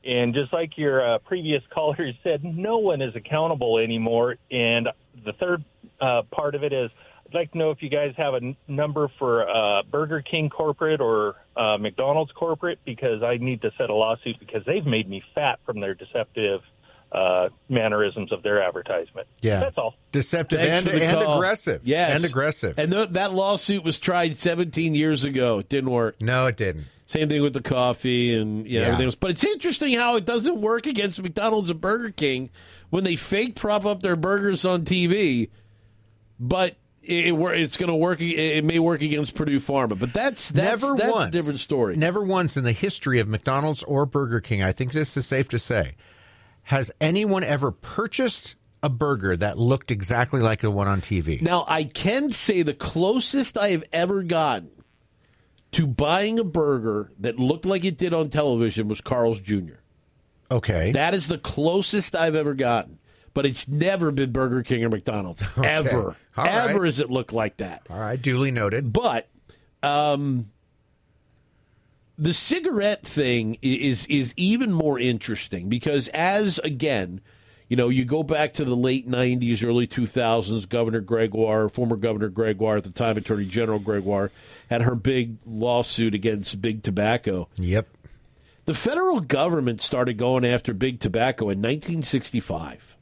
And 0.05 0.33
just 0.33 0.53
like 0.53 0.77
your 0.77 1.15
uh, 1.15 1.17
previous 1.19 1.61
caller 1.73 2.11
said, 2.23 2.43
no 2.43 2.77
one 2.77 3.01
is 3.01 3.15
accountable 3.15 3.77
anymore. 3.77 4.35
And 4.51 4.87
the 5.25 5.33
third 5.33 5.63
uh, 5.99 6.21
part 6.31 6.55
of 6.55 6.63
it 6.63 6.71
is 6.73 6.89
I'd 7.27 7.33
like 7.33 7.51
to 7.51 7.57
know 7.57 7.71
if 7.71 7.81
you 7.81 7.89
guys 7.89 8.13
have 8.15 8.35
a 8.35 8.37
n- 8.37 8.55
number 8.69 9.09
for 9.19 9.49
uh, 9.49 9.83
Burger 9.83 10.21
King 10.21 10.49
corporate 10.49 11.01
or 11.01 11.35
uh, 11.57 11.77
McDonald's 11.77 12.31
corporate 12.31 12.79
because 12.85 13.21
I 13.21 13.35
need 13.37 13.61
to 13.63 13.71
set 13.77 13.89
a 13.89 13.93
lawsuit 13.93 14.39
because 14.39 14.63
they've 14.65 14.85
made 14.85 15.09
me 15.09 15.21
fat 15.35 15.59
from 15.65 15.81
their 15.81 15.93
deceptive 15.93 16.61
uh, 17.11 17.49
mannerisms 17.67 18.31
of 18.31 18.43
their 18.43 18.61
advertisement. 18.61 19.27
Yeah. 19.41 19.59
That's 19.59 19.77
all. 19.77 19.95
Deceptive 20.13 20.59
Thanks 20.59 20.87
and, 20.87 21.01
and 21.01 21.21
call. 21.21 21.35
aggressive. 21.35 21.81
Yes. 21.83 22.15
And 22.15 22.29
aggressive. 22.29 22.77
And 22.79 22.91
th- 22.91 23.09
that 23.09 23.33
lawsuit 23.33 23.83
was 23.83 23.99
tried 23.99 24.37
17 24.37 24.95
years 24.95 25.25
ago. 25.25 25.59
It 25.59 25.67
didn't 25.69 25.89
work. 25.89 26.21
no, 26.21 26.47
it 26.47 26.55
didn't. 26.57 26.85
Same 27.07 27.29
thing 27.29 27.41
with 27.41 27.53
the 27.53 27.61
coffee 27.61 28.35
and 28.35 28.67
you 28.67 28.79
know, 28.79 28.81
Yeah. 28.81 28.87
everything 28.87 29.05
else. 29.05 29.15
But 29.15 29.31
it's 29.31 29.43
interesting 29.43 29.93
how 29.93 30.17
it 30.17 30.25
doesn't 30.25 30.59
work 30.61 30.85
against 30.85 31.21
McDonald's 31.21 31.69
and 31.69 31.81
Burger 31.81 32.11
King 32.11 32.49
when 32.89 33.03
they 33.03 33.15
fake 33.15 33.55
prop 33.55 33.85
up 33.85 34.01
their 34.01 34.15
burgers 34.17 34.65
on 34.65 34.83
TV, 34.83 35.49
but 36.39 36.75
it, 37.01 37.33
it, 37.33 37.59
it's 37.59 37.77
going 37.77 37.87
to 37.89 37.95
work. 37.95 38.19
It, 38.19 38.37
it 38.37 38.65
may 38.65 38.79
work 38.79 39.01
against 39.01 39.35
Purdue 39.35 39.61
Pharma, 39.61 39.97
but 39.97 40.13
that's 40.13 40.49
that's 40.51 40.83
never 40.83 40.97
that's 40.97 41.13
once, 41.13 41.27
a 41.27 41.31
different 41.31 41.59
story. 41.61 41.95
Never 41.95 42.21
once 42.21 42.57
in 42.57 42.65
the 42.65 42.73
history 42.73 43.19
of 43.21 43.27
McDonald's 43.29 43.83
or 43.83 44.05
Burger 44.05 44.41
King, 44.41 44.61
I 44.61 44.73
think 44.73 44.91
this 44.91 45.15
is 45.15 45.25
safe 45.25 45.47
to 45.49 45.59
say, 45.59 45.95
has 46.63 46.91
anyone 46.99 47.45
ever 47.45 47.71
purchased 47.71 48.55
a 48.83 48.89
burger 48.89 49.35
that 49.37 49.57
looked 49.57 49.91
exactly 49.91 50.39
like 50.39 50.61
the 50.61 50.69
one 50.69 50.87
on 50.87 51.01
TV. 51.01 51.41
Now, 51.41 51.65
I 51.67 51.83
can 51.83 52.31
say 52.31 52.61
the 52.61 52.75
closest 52.75 53.57
I 53.57 53.69
have 53.69 53.83
ever 53.91 54.21
gotten 54.21 54.69
to 55.77 55.85
buying 55.85 56.39
a 56.39 56.43
burger 56.43 57.11
that 57.19 57.37
looked 57.37 57.63
like 57.63 57.85
it 57.85 57.99
did 57.99 58.11
on 58.11 58.31
television 58.31 58.87
was 58.87 58.99
Carl's 58.99 59.39
Jr. 59.39 59.75
Okay. 60.49 60.91
That 60.91 61.13
is 61.13 61.27
the 61.27 61.37
closest 61.37 62.15
I've 62.15 62.33
ever 62.33 62.55
gotten. 62.55 62.97
But 63.35 63.45
it's 63.45 63.67
never 63.67 64.09
been 64.09 64.31
Burger 64.31 64.63
King 64.63 64.83
or 64.83 64.89
McDonald's. 64.89 65.43
Ever. 65.63 66.15
All 66.35 66.43
right. 66.43 66.71
Ever 66.71 66.85
has 66.85 66.99
it 66.99 67.11
looked 67.11 67.31
like 67.31 67.57
that. 67.57 67.83
All 67.91 67.99
right, 67.99 68.19
duly 68.19 68.49
noted. 68.49 68.91
But 68.91 69.29
um, 69.83 70.49
the 72.17 72.33
cigarette 72.33 73.05
thing 73.05 73.59
is 73.61 74.07
is 74.07 74.33
even 74.35 74.73
more 74.73 74.97
interesting 74.97 75.69
because 75.69 76.07
as 76.07 76.57
again, 76.63 77.21
you 77.67 77.75
know, 77.75 77.89
you 77.89 78.05
go 78.05 78.23
back 78.23 78.53
to 78.53 78.65
the 78.65 78.75
late 78.75 79.09
'90s, 79.09 79.63
early 79.63 79.87
2000s. 79.87 80.67
Governor 80.69 81.01
Gregoire, 81.01 81.69
former 81.69 81.95
Governor 81.95 82.29
Gregoire 82.29 82.77
at 82.77 82.83
the 82.83 82.91
time, 82.91 83.17
Attorney 83.17 83.45
General 83.45 83.79
Gregoire, 83.79 84.31
had 84.69 84.81
her 84.81 84.95
big 84.95 85.37
lawsuit 85.45 86.13
against 86.13 86.61
Big 86.61 86.83
Tobacco. 86.83 87.49
Yep. 87.57 87.87
The 88.65 88.73
federal 88.73 89.21
government 89.21 89.81
started 89.81 90.17
going 90.17 90.45
after 90.45 90.73
Big 90.73 90.99
Tobacco 90.99 91.45
in 91.45 91.59
1965. 91.59 92.97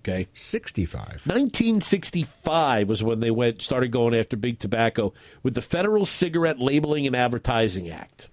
Okay. 0.00 0.28
65. 0.32 1.26
1965 1.26 2.88
was 2.88 3.02
when 3.02 3.20
they 3.20 3.30
went 3.30 3.60
started 3.60 3.90
going 3.90 4.14
after 4.14 4.36
big 4.36 4.58
tobacco 4.58 5.12
with 5.42 5.54
the 5.54 5.60
Federal 5.60 6.06
Cigarette 6.06 6.58
Labeling 6.58 7.06
and 7.06 7.14
Advertising 7.14 7.90
Act. 7.90 8.28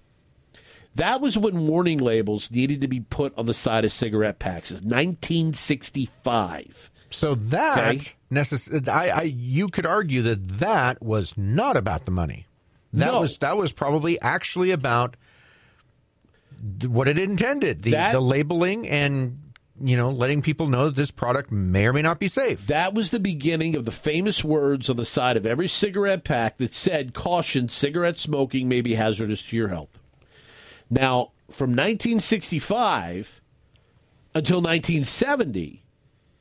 That 0.94 1.20
was 1.20 1.38
when 1.38 1.66
warning 1.66 1.98
labels 1.98 2.50
needed 2.50 2.80
to 2.80 2.88
be 2.88 3.00
put 3.00 3.36
on 3.38 3.46
the 3.46 3.54
side 3.54 3.84
of 3.84 3.92
cigarette 3.92 4.38
packs. 4.38 4.70
It's 4.72 4.82
1965. 4.82 6.90
So 7.10 7.34
that 7.36 7.78
Okay. 7.96 8.12
necess- 8.32 8.88
I, 8.88 9.08
I 9.08 9.22
you 9.22 9.68
could 9.68 9.86
argue 9.86 10.22
that 10.22 10.58
that 10.58 11.02
was 11.02 11.34
not 11.36 11.76
about 11.76 12.04
the 12.04 12.10
money. 12.10 12.46
That 12.92 13.12
No. 13.12 13.20
was 13.20 13.38
that 13.38 13.56
was 13.56 13.72
probably 13.72 14.20
actually 14.20 14.70
about 14.70 15.16
what 16.86 17.08
it 17.08 17.18
intended. 17.18 17.82
The 17.82 17.92
That- 17.92 18.12
the 18.12 18.20
labeling 18.20 18.88
and 18.88 19.38
you 19.80 19.96
know 19.96 20.10
letting 20.10 20.42
people 20.42 20.66
know 20.66 20.86
that 20.86 20.96
this 20.96 21.10
product 21.12 21.52
may 21.52 21.86
or 21.86 21.92
may 21.92 22.02
not 22.02 22.18
be 22.18 22.26
safe. 22.28 22.66
That 22.66 22.94
was 22.94 23.10
the 23.10 23.20
beginning 23.20 23.76
of 23.76 23.84
the 23.84 23.92
famous 23.92 24.42
words 24.42 24.90
on 24.90 24.96
the 24.96 25.04
side 25.04 25.36
of 25.36 25.46
every 25.46 25.68
cigarette 25.68 26.24
pack 26.24 26.56
that 26.58 26.74
said, 26.74 27.14
caution, 27.14 27.68
cigarette 27.68 28.18
smoking 28.18 28.68
may 28.68 28.80
be 28.80 28.94
hazardous 28.96 29.48
to 29.50 29.56
your 29.56 29.68
health. 29.68 30.00
Now, 30.90 31.32
from 31.50 31.70
1965 31.70 33.40
until 34.34 34.58
1970, 34.58 35.82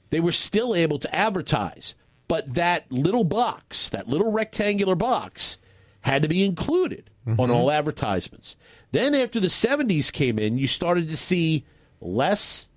they 0.10 0.20
were 0.20 0.32
still 0.32 0.76
able 0.76 1.00
to 1.00 1.16
advertise. 1.16 1.96
But 2.28 2.56
that 2.56 2.92
little 2.92 3.24
box, 3.24 3.90
that 3.90 4.08
little 4.08 4.32
rectangular 4.32 4.96
box, 4.96 5.58
had 6.02 6.22
to 6.22 6.28
be 6.28 6.46
included 6.46 7.10
on 7.26 7.36
mm-hmm. 7.36 7.52
all 7.52 7.72
advertisements. 7.72 8.56
Then, 8.92 9.14
after 9.14 9.40
the 9.40 9.48
70s 9.48 10.12
came 10.12 10.40
in, 10.40 10.58
you 10.58 10.68
started 10.68 11.10
to 11.10 11.18
see 11.18 11.66
less 12.00 12.68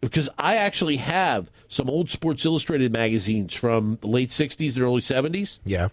because 0.00 0.28
I 0.38 0.56
actually 0.56 0.96
have 0.96 1.50
some 1.68 1.88
old 1.88 2.10
Sports 2.10 2.44
Illustrated 2.44 2.92
magazines 2.92 3.54
from 3.54 3.98
the 4.00 4.08
late 4.08 4.30
60s 4.30 4.74
and 4.74 4.82
early 4.82 5.00
70s. 5.00 5.60
Yeah. 5.64 5.88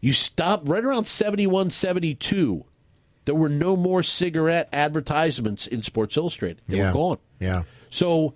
You 0.00 0.12
stop 0.12 0.68
right 0.68 0.84
around 0.84 1.06
71, 1.06 1.70
72. 1.70 2.64
There 3.24 3.34
were 3.34 3.48
no 3.48 3.76
more 3.76 4.02
cigarette 4.02 4.68
advertisements 4.72 5.66
in 5.66 5.82
Sports 5.82 6.16
Illustrated. 6.16 6.60
They 6.68 6.78
yeah. 6.78 6.88
were 6.88 6.92
gone. 6.92 7.18
Yeah. 7.40 7.62
So 7.90 8.34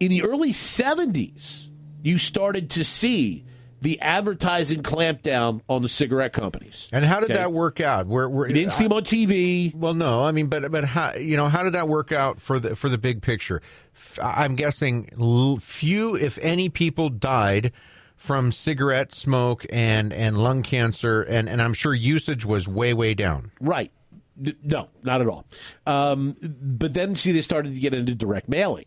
in 0.00 0.10
the 0.10 0.22
early 0.22 0.52
70s, 0.52 1.68
you 2.02 2.18
started 2.18 2.70
to 2.70 2.84
see 2.84 3.44
the 3.80 4.00
advertising 4.00 4.80
clampdown 4.82 5.60
on 5.68 5.82
the 5.82 5.88
cigarette 5.88 6.32
companies. 6.32 6.88
And 6.92 7.04
how 7.04 7.18
did 7.18 7.30
Okay. 7.30 7.34
that 7.34 7.52
work 7.52 7.80
out? 7.80 8.06
Where, 8.06 8.28
where 8.28 8.46
You 8.46 8.54
didn't 8.54 8.72
see 8.72 8.84
them 8.84 8.92
on 8.92 9.02
TV. 9.02 9.74
Well, 9.74 9.94
no, 9.94 10.22
I 10.22 10.30
mean, 10.30 10.46
but 10.46 10.70
but 10.70 10.84
how 10.84 11.14
you 11.14 11.36
know 11.36 11.48
how 11.48 11.64
did 11.64 11.72
that 11.74 11.88
work 11.88 12.12
out 12.12 12.40
for 12.40 12.60
the 12.60 12.76
for 12.76 12.88
the 12.88 12.98
big 12.98 13.22
picture? 13.22 13.60
I'm 14.22 14.54
guessing 14.54 15.08
few, 15.60 16.14
if 16.14 16.38
any, 16.38 16.68
people 16.68 17.08
died 17.08 17.72
from 18.16 18.52
cigarette 18.52 19.12
smoke 19.12 19.66
and 19.72 20.12
and 20.12 20.38
lung 20.38 20.62
cancer, 20.62 21.22
and 21.22 21.48
and 21.48 21.60
I'm 21.60 21.74
sure 21.74 21.92
usage 21.92 22.44
was 22.44 22.68
way 22.68 22.94
way 22.94 23.14
down. 23.14 23.50
Right. 23.60 23.90
No, 24.62 24.88
not 25.02 25.20
at 25.20 25.28
all. 25.28 25.46
Um, 25.86 26.36
but 26.40 26.94
then, 26.94 27.16
see, 27.16 27.32
they 27.32 27.42
started 27.42 27.74
to 27.74 27.80
get 27.80 27.94
into 27.94 28.14
direct 28.14 28.48
mailing. 28.48 28.86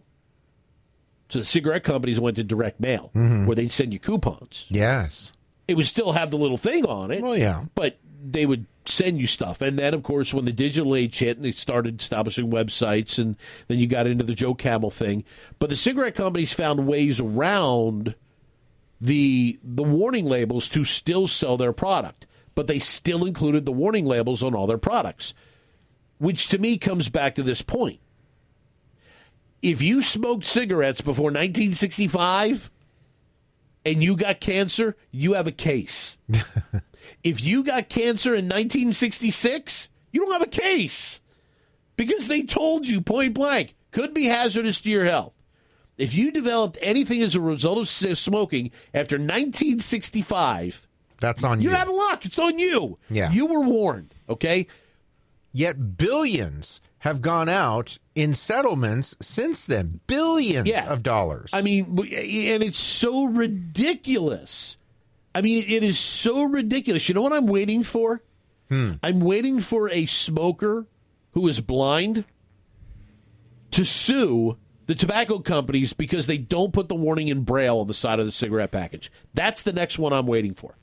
So 1.30 1.40
the 1.40 1.46
cigarette 1.46 1.84
companies 1.84 2.20
went 2.20 2.36
to 2.38 2.44
direct 2.44 2.80
mail, 2.80 3.10
where 3.14 3.56
they'd 3.56 3.72
send 3.72 3.94
you 3.94 4.00
coupons. 4.00 4.68
Yes. 4.70 5.32
It 5.68 5.76
would 5.76 5.88
still 5.88 6.12
have 6.12 6.30
the 6.30 6.38
little 6.38 6.58
thing 6.58 6.86
on 6.86 7.10
it. 7.10 7.24
Well, 7.24 7.38
yeah. 7.38 7.66
But 7.74 7.98
they 8.24 8.46
would 8.46 8.68
send 8.86 9.20
you 9.20 9.26
stuff. 9.28 9.62
And 9.62 9.80
then, 9.80 9.94
of 9.94 10.04
course, 10.04 10.34
when 10.34 10.46
the 10.46 10.52
digital 10.52 10.96
age 10.96 11.18
hit 11.18 11.38
and 11.38 11.46
they 11.46 11.52
started 11.52 12.00
establishing 12.00 12.52
websites, 12.52 13.18
and 13.18 13.36
then 13.68 13.80
you 13.80 13.88
got 13.88 14.08
into 14.08 14.24
the 14.24 14.36
Joe 14.36 14.54
Camel 14.54 14.92
thing. 14.92 15.24
But 15.58 15.70
the 15.70 15.76
cigarette 15.76 16.16
companies 16.16 16.54
found 16.54 16.88
ways 16.88 17.20
around 17.20 18.16
the 19.02 19.60
the 19.64 19.84
warning 19.84 20.26
labels 20.26 20.70
to 20.70 20.84
still 20.84 21.28
sell 21.28 21.58
their 21.58 21.74
product, 21.74 22.26
but 22.54 22.68
they 22.68 22.80
still 22.80 23.26
included 23.26 23.66
the 23.66 23.72
warning 23.72 24.06
labels 24.06 24.42
on 24.42 24.56
all 24.56 24.68
their 24.68 24.78
products, 24.78 25.34
which 26.18 26.48
to 26.50 26.58
me 26.58 26.78
comes 26.78 27.10
back 27.10 27.36
to 27.36 27.44
this 27.44 27.62
point. 27.62 28.00
If 29.62 29.82
you 29.82 30.02
smoked 30.02 30.46
cigarettes 30.46 31.02
before 31.02 31.26
1965 31.26 32.70
and 33.86 34.04
you 34.04 34.16
got 34.16 34.40
cancer, 34.40 34.96
you 35.12 35.34
have 35.34 35.48
a 35.48 35.52
case. 35.52 36.18
if 37.24 37.44
you 37.44 37.64
got 37.64 37.90
cancer 37.90 38.30
in 38.30 38.46
1966, 38.46 39.90
you 40.12 40.22
don't 40.22 40.34
have 40.34 40.42
a 40.42 40.48
case 40.48 41.20
because 41.98 42.28
they 42.28 42.44
told 42.44 42.88
you 42.88 43.02
point 43.02 43.34
blank 43.34 43.76
could 43.92 44.14
be 44.14 44.26
hazardous 44.26 44.82
to 44.82 44.90
your 44.90 45.06
health. 45.06 45.34
If 45.98 46.14
you 46.14 46.32
developed 46.32 46.78
anything 46.82 47.22
as 47.22 47.36
a 47.36 47.42
result 47.42 47.78
of 47.78 47.88
smoking 47.90 48.72
after 48.94 49.16
1965, 49.16 50.88
That's 51.22 51.44
on 51.44 51.62
you're 51.62 51.72
you. 51.72 51.78
out 51.78 51.88
of 51.88 51.96
luck. 51.96 52.26
It's 52.26 52.38
on 52.38 52.60
you. 52.60 53.00
Yeah. 53.10 53.32
You 53.32 53.46
were 53.46 53.62
warned, 53.62 54.14
okay? 54.28 54.68
Yet 55.58 55.96
billions 55.98 56.82
have 57.00 57.22
gone 57.22 57.48
out 57.48 57.98
in 58.14 58.34
settlements 58.34 59.16
since 59.22 59.66
then. 59.66 60.02
Billions 60.06 60.68
Yeah. 60.68 60.92
of 60.92 61.02
dollars. 61.02 61.50
I 61.54 61.62
mean, 61.62 61.86
and 61.98 62.62
it's 62.62 62.78
so 62.78 63.24
ridiculous. 63.24 64.76
I 65.34 65.42
mean, 65.42 65.64
it 65.66 65.82
is 65.82 65.98
so 65.98 66.44
ridiculous. 66.44 67.08
You 67.08 67.16
know 67.16 67.22
what 67.22 67.32
I'm 67.32 67.48
waiting 67.48 67.84
for? 67.84 68.22
Hmm. 68.68 68.94
I'm 69.02 69.22
waiting 69.22 69.62
for 69.62 69.90
a 69.92 70.06
smoker 70.08 70.88
who 71.32 71.48
is 71.48 71.62
blind 71.62 72.26
to 73.72 73.86
sue 73.86 74.58
the 74.88 74.96
tobacco 74.96 75.40
companies 75.40 75.94
because 75.94 76.28
they 76.28 76.38
don't 76.38 76.74
put 76.74 76.90
the 76.90 76.96
warning 76.96 77.30
in 77.30 77.44
braille 77.44 77.80
on 77.80 77.88
the 77.88 77.94
side 77.94 78.20
of 78.20 78.26
the 78.26 78.32
cigarette 78.34 78.72
package. 78.72 79.10
That's 79.34 79.64
the 79.64 79.72
next 79.74 79.98
one 79.98 80.12
I'm 80.12 80.28
waiting 80.28 80.54
for. 80.54 80.76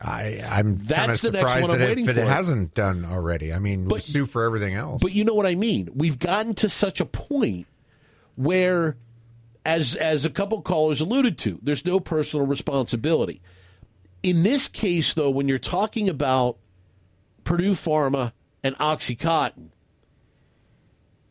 I, 0.00 0.40
of 0.60 0.86
That's 0.88 1.22
the 1.22 1.30
next 1.30 1.44
one 1.44 1.70
I'm 1.70 1.78
that 1.78 1.88
waiting 1.88 2.08
it 2.08 2.14
for. 2.14 2.22
hasn't 2.22 2.74
done 2.74 3.04
already. 3.04 3.52
I 3.52 3.58
mean, 3.58 3.84
we 3.84 3.88
But- 3.88 4.02
sue 4.02 4.26
for 4.26 4.44
everything 4.44 4.74
else. 4.74 5.02
But 5.02 5.12
you 5.12 5.24
know 5.24 5.34
what 5.34 5.46
I 5.46 5.54
mean. 5.54 5.88
We've 5.94 6.18
gotten 6.18 6.54
to 6.56 6.68
such 6.68 7.00
a 7.00 7.04
point 7.06 7.66
where, 8.34 8.96
as 9.64 9.94
as 9.96 10.24
a 10.24 10.30
couple 10.30 10.60
callers 10.62 11.00
alluded 11.00 11.38
to, 11.38 11.58
there's 11.62 11.84
no 11.84 12.00
personal 12.00 12.44
responsibility. 12.46 13.40
In 14.22 14.42
this 14.42 14.68
case, 14.68 15.14
though, 15.14 15.30
when 15.30 15.48
you're 15.48 15.58
talking 15.58 16.08
about 16.08 16.56
Purdue 17.44 17.72
Pharma 17.72 18.32
and 18.62 18.76
OxyContin, 18.78 19.68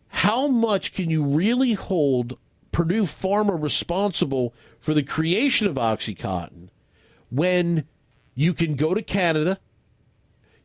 how 0.07 0.47
much 0.47 0.93
can 0.93 1.09
you 1.09 1.23
really 1.23 1.73
hold 1.73 2.37
Purdue 2.71 3.03
Pharma 3.03 3.61
responsible 3.61 4.53
for 4.79 4.93
the 4.93 5.03
creation 5.03 5.67
of 5.67 5.75
OxyContin 5.75 6.69
when 7.29 7.85
you 8.35 8.53
can 8.53 8.75
go 8.75 8.93
to 8.93 9.01
Canada, 9.01 9.59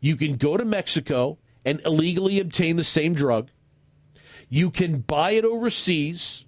you 0.01 0.17
can 0.17 0.37
go 0.37 0.57
to 0.57 0.65
Mexico 0.65 1.39
and 1.65 1.81
illegally 1.85 2.41
obtain 2.41 2.77
the 2.77 2.85
same 2.85 3.15
drug. 3.15 3.51
You 4.49 4.71
can 4.71 5.01
buy 5.01 5.33
it 5.33 5.45
overseas. 5.45 6.47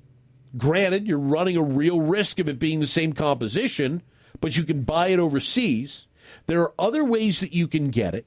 Granted, 0.56 1.06
you're 1.06 1.18
running 1.18 1.56
a 1.56 1.62
real 1.62 2.00
risk 2.00 2.38
of 2.38 2.48
it 2.48 2.58
being 2.58 2.80
the 2.80 2.86
same 2.86 3.12
composition, 3.12 4.02
but 4.40 4.56
you 4.56 4.64
can 4.64 4.82
buy 4.82 5.08
it 5.08 5.18
overseas. 5.18 6.06
There 6.46 6.60
are 6.62 6.74
other 6.78 7.04
ways 7.04 7.40
that 7.40 7.52
you 7.52 7.68
can 7.68 7.88
get 7.88 8.14
it. 8.14 8.26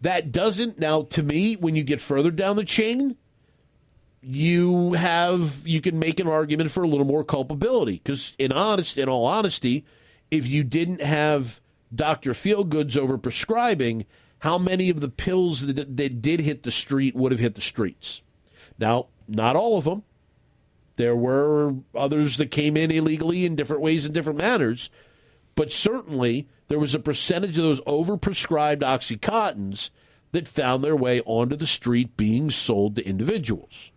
That 0.00 0.32
doesn't, 0.32 0.78
now, 0.78 1.02
to 1.02 1.22
me, 1.22 1.54
when 1.54 1.76
you 1.76 1.84
get 1.84 2.00
further 2.00 2.30
down 2.30 2.56
the 2.56 2.64
chain, 2.64 3.16
you 4.26 4.94
have 4.94 5.66
you 5.66 5.80
can 5.80 5.98
make 5.98 6.18
an 6.18 6.26
argument 6.26 6.70
for 6.70 6.82
a 6.82 6.88
little 6.88 7.04
more 7.04 7.24
culpability 7.24 8.00
because 8.02 8.34
in 8.38 8.52
honest 8.52 8.96
in 8.96 9.06
all 9.06 9.26
honesty 9.26 9.84
if 10.30 10.46
you 10.46 10.64
didn't 10.64 11.02
have 11.02 11.60
dr 11.94 12.30
feelgoods 12.32 12.96
over 12.96 13.16
prescribing 13.16 14.06
how 14.40 14.58
many 14.58 14.90
of 14.90 15.00
the 15.00 15.08
pills 15.08 15.66
that, 15.66 15.96
that 15.96 16.20
did 16.22 16.40
hit 16.40 16.62
the 16.62 16.70
street 16.70 17.14
would 17.14 17.32
have 17.32 17.40
hit 17.40 17.54
the 17.54 17.60
streets. 17.60 18.20
Now 18.78 19.06
not 19.26 19.56
all 19.56 19.78
of 19.78 19.84
them. 19.84 20.02
There 20.96 21.16
were 21.16 21.74
others 21.94 22.36
that 22.36 22.50
came 22.50 22.76
in 22.76 22.90
illegally 22.90 23.44
in 23.44 23.56
different 23.56 23.82
ways 23.82 24.04
and 24.04 24.12
different 24.12 24.38
manners. 24.38 24.90
But 25.54 25.72
certainly 25.72 26.48
there 26.68 26.78
was 26.78 26.94
a 26.94 27.00
percentage 27.00 27.56
of 27.58 27.64
those 27.64 27.80
overprescribed 27.82 28.80
oxycontins 28.80 29.90
that 30.32 30.48
found 30.48 30.82
their 30.82 30.96
way 30.96 31.20
onto 31.22 31.56
the 31.56 31.66
street 31.66 32.16
being 32.16 32.50
sold 32.50 32.96
to 32.96 33.06
individuals. 33.06 33.92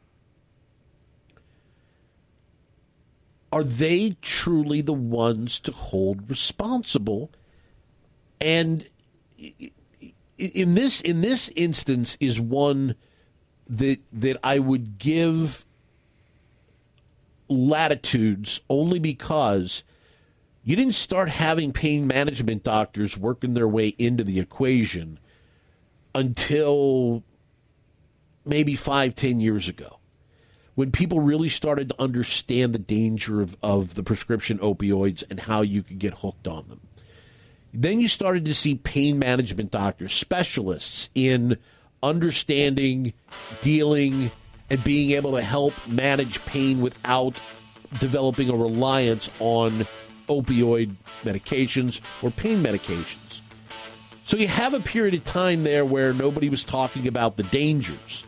Are 3.51 3.63
they 3.63 4.17
truly 4.21 4.81
the 4.81 4.93
ones 4.93 5.59
to 5.61 5.71
hold 5.71 6.29
responsible? 6.29 7.31
And 8.39 8.87
in 10.37 10.75
this 10.75 11.01
in 11.01 11.21
this 11.21 11.49
instance 11.55 12.17
is 12.19 12.39
one 12.39 12.95
that 13.67 13.99
that 14.11 14.37
I 14.43 14.59
would 14.59 14.97
give 14.97 15.65
latitudes 17.49 18.61
only 18.69 18.99
because 18.99 19.83
you 20.63 20.75
didn't 20.75 20.95
start 20.95 21.29
having 21.29 21.71
pain 21.71 22.05
management 22.05 22.63
doctors 22.63 23.17
working 23.17 23.53
their 23.53 23.67
way 23.67 23.89
into 23.97 24.23
the 24.23 24.39
equation 24.39 25.17
until 26.13 27.23
maybe 28.43 28.75
five, 28.75 29.15
ten 29.15 29.39
years 29.39 29.69
ago 29.69 29.99
when 30.75 30.91
people 30.91 31.19
really 31.19 31.49
started 31.49 31.89
to 31.89 31.99
understand 31.99 32.71
the 32.71 32.79
danger 32.79 33.41
of, 33.41 33.57
of 33.63 33.95
the 33.95 34.03
prescription 34.03 34.59
opioids 34.59 35.23
and 35.27 35.39
how 35.41 35.61
you 35.61 35.81
could 35.81 35.97
get 35.97 36.13
hooked 36.15 36.47
on 36.47 36.67
them. 36.67 36.81
Then 37.79 37.99
you 37.99 38.07
started 38.07 38.43
to 38.45 38.55
see 38.55 38.73
pain 38.73 39.19
management 39.19 39.69
doctors, 39.69 40.11
specialists 40.11 41.11
in 41.13 41.59
understanding, 42.01 43.13
dealing, 43.61 44.31
and 44.71 44.83
being 44.83 45.11
able 45.11 45.33
to 45.33 45.43
help 45.43 45.73
manage 45.87 46.43
pain 46.45 46.81
without 46.81 47.39
developing 47.99 48.49
a 48.49 48.55
reliance 48.55 49.29
on 49.39 49.85
opioid 50.27 50.95
medications 51.21 52.01
or 52.23 52.31
pain 52.31 52.63
medications. 52.63 53.41
So 54.23 54.37
you 54.37 54.47
have 54.47 54.73
a 54.73 54.79
period 54.79 55.13
of 55.13 55.23
time 55.23 55.63
there 55.63 55.85
where 55.85 56.13
nobody 56.13 56.49
was 56.49 56.63
talking 56.63 57.07
about 57.07 57.37
the 57.37 57.43
dangers. 57.43 58.25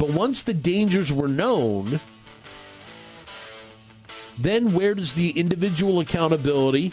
But 0.00 0.10
once 0.10 0.42
the 0.42 0.52
dangers 0.52 1.12
were 1.12 1.28
known, 1.28 2.00
then 4.36 4.72
where 4.72 4.96
does 4.96 5.12
the 5.12 5.30
individual 5.30 6.00
accountability 6.00 6.92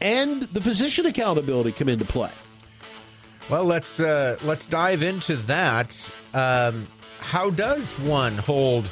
and 0.00 0.42
the 0.42 0.60
physician 0.60 1.06
accountability 1.06 1.72
come 1.72 1.88
into 1.88 2.04
play? 2.04 2.30
Well, 3.50 3.64
let's 3.64 3.98
uh, 3.98 4.38
let's 4.42 4.66
dive 4.66 5.02
into 5.02 5.36
that. 5.36 6.10
Um, 6.34 6.86
how 7.18 7.50
does 7.50 7.94
one 8.00 8.36
hold 8.36 8.90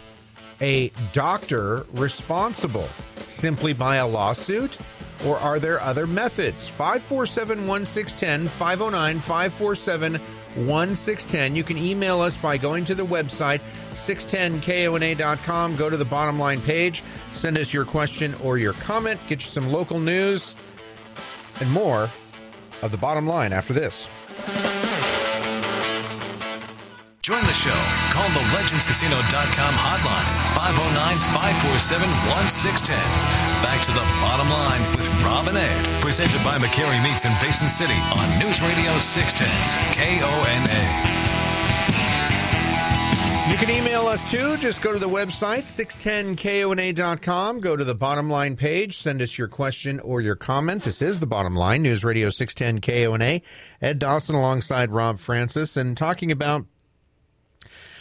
a 0.60 0.88
doctor 1.12 1.86
responsible? 1.92 2.88
Simply 3.16 3.72
by 3.72 3.96
a 3.96 4.06
lawsuit? 4.06 4.78
Or 5.24 5.38
are 5.38 5.58
there 5.58 5.80
other 5.80 6.06
methods? 6.06 6.68
547 6.68 7.66
1610, 7.66 8.48
509 8.48 9.20
547 9.20 10.12
1610. 10.66 11.56
You 11.56 11.64
can 11.64 11.76
email 11.78 12.20
us 12.20 12.36
by 12.36 12.56
going 12.56 12.84
to 12.86 12.94
the 12.94 13.04
website 13.04 13.60
610kona.com. 13.92 15.76
Go 15.76 15.90
to 15.90 15.96
the 15.96 16.04
bottom 16.04 16.38
line 16.38 16.60
page, 16.60 17.02
send 17.32 17.58
us 17.58 17.72
your 17.72 17.84
question 17.84 18.34
or 18.42 18.58
your 18.58 18.74
comment, 18.74 19.20
get 19.26 19.42
you 19.44 19.50
some 19.50 19.70
local 19.70 19.98
news, 19.98 20.54
and 21.60 21.70
more 21.70 22.10
of 22.82 22.90
the 22.90 22.98
bottom 22.98 23.26
line 23.26 23.52
after 23.52 23.72
this. 23.72 24.08
Join 27.26 27.42
the 27.42 27.52
show. 27.52 27.74
Call 28.14 28.28
the 28.30 28.44
legendscasino.com 28.54 29.74
hotline 29.74 30.28
509 30.54 31.18
547 31.34 32.08
1610. 32.30 32.96
Back 33.66 33.82
to 33.82 33.90
the 33.90 34.06
bottom 34.22 34.48
line 34.48 34.80
with 34.94 35.08
Rob 35.24 35.48
and 35.48 35.58
Ed. 35.58 36.00
Presented 36.00 36.44
by 36.44 36.56
McCary 36.56 37.02
Meats 37.02 37.24
in 37.24 37.32
Basin 37.40 37.66
City 37.66 37.98
on 38.14 38.38
News 38.38 38.62
Radio 38.62 39.00
610 39.00 39.42
KONA. 39.98 41.25
You 43.48 43.56
can 43.56 43.70
email 43.70 44.08
us 44.08 44.28
too. 44.28 44.56
Just 44.56 44.82
go 44.82 44.92
to 44.92 44.98
the 44.98 45.08
website, 45.08 45.66
610kona.com. 45.66 47.60
Go 47.60 47.76
to 47.76 47.84
the 47.84 47.94
bottom 47.94 48.28
line 48.28 48.56
page. 48.56 48.98
Send 48.98 49.22
us 49.22 49.38
your 49.38 49.46
question 49.46 50.00
or 50.00 50.20
your 50.20 50.34
comment. 50.34 50.82
This 50.82 51.00
is 51.00 51.20
the 51.20 51.28
bottom 51.28 51.54
line, 51.54 51.82
News 51.82 52.02
Radio 52.02 52.28
610 52.28 52.80
KONA. 52.80 53.40
Ed 53.80 54.00
Dawson 54.00 54.34
alongside 54.34 54.90
Rob 54.90 55.20
Francis 55.20 55.76
and 55.76 55.96
talking 55.96 56.32
about 56.32 56.66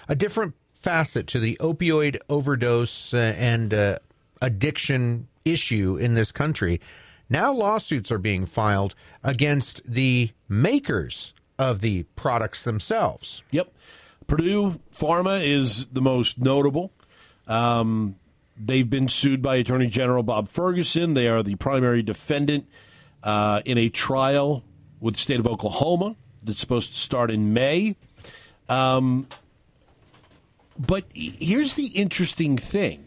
a 0.10 0.16
different 0.16 0.56
facet 0.74 1.28
to 1.28 1.40
the 1.40 1.58
opioid 1.62 2.18
overdose 2.28 3.14
uh, 3.14 3.36
and 3.38 3.72
uh, 3.72 4.00
addiction 4.42 5.28
issue 5.46 5.96
in 5.96 6.16
this 6.16 6.32
country. 6.32 6.82
Now 7.30 7.54
lawsuits 7.54 8.12
are 8.12 8.18
being 8.18 8.48
filed 8.48 8.96
against 9.24 9.82
the 9.86 10.32
makers 10.50 11.34
of 11.60 11.82
the 11.82 12.04
products 12.16 12.64
themselves. 12.64 13.44
Yep. 13.52 13.72
Purdue 14.28 14.80
Pharma 14.98 15.44
is 15.44 15.86
the 15.88 16.02
most 16.02 16.40
notable. 16.40 16.92
Um, 17.48 18.16
they've 18.58 18.90
been 18.90 19.08
sued 19.08 19.42
by 19.42 19.58
Attorney 19.58 19.88
General 19.88 20.24
Bob 20.24 20.50
Ferguson. 20.50 21.14
They 21.14 21.28
are 21.28 21.44
the 21.44 21.56
primary 21.56 22.02
defendant 22.02 22.68
uh, 23.24 23.62
in 23.66 23.78
a 23.78 23.90
trial 23.90 24.64
with 25.00 25.16
the 25.16 25.20
state 25.20 25.40
of 25.40 25.48
Oklahoma 25.48 26.16
that's 26.44 26.60
supposed 26.60 26.94
to 26.94 26.98
start 26.98 27.32
in 27.32 27.54
May. 27.54 27.96
Um, 28.70 29.28
but 30.78 31.06
here's 31.14 31.76
the 31.76 31.88
interesting 31.88 32.58
thing. 32.58 33.06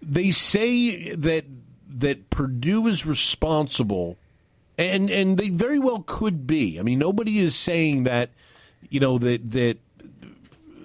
They 0.00 0.30
say 0.30 1.14
that 1.14 1.44
that 1.88 2.30
Purdue 2.30 2.86
is 2.86 3.04
responsible, 3.04 4.16
and 4.76 5.10
and 5.10 5.36
they 5.36 5.48
very 5.48 5.78
well 5.78 6.04
could 6.06 6.46
be. 6.46 6.78
I 6.78 6.82
mean, 6.82 6.98
nobody 6.98 7.40
is 7.40 7.56
saying 7.56 8.04
that 8.04 8.30
you 8.88 9.00
know 9.00 9.18
that 9.18 9.50
that 9.52 9.78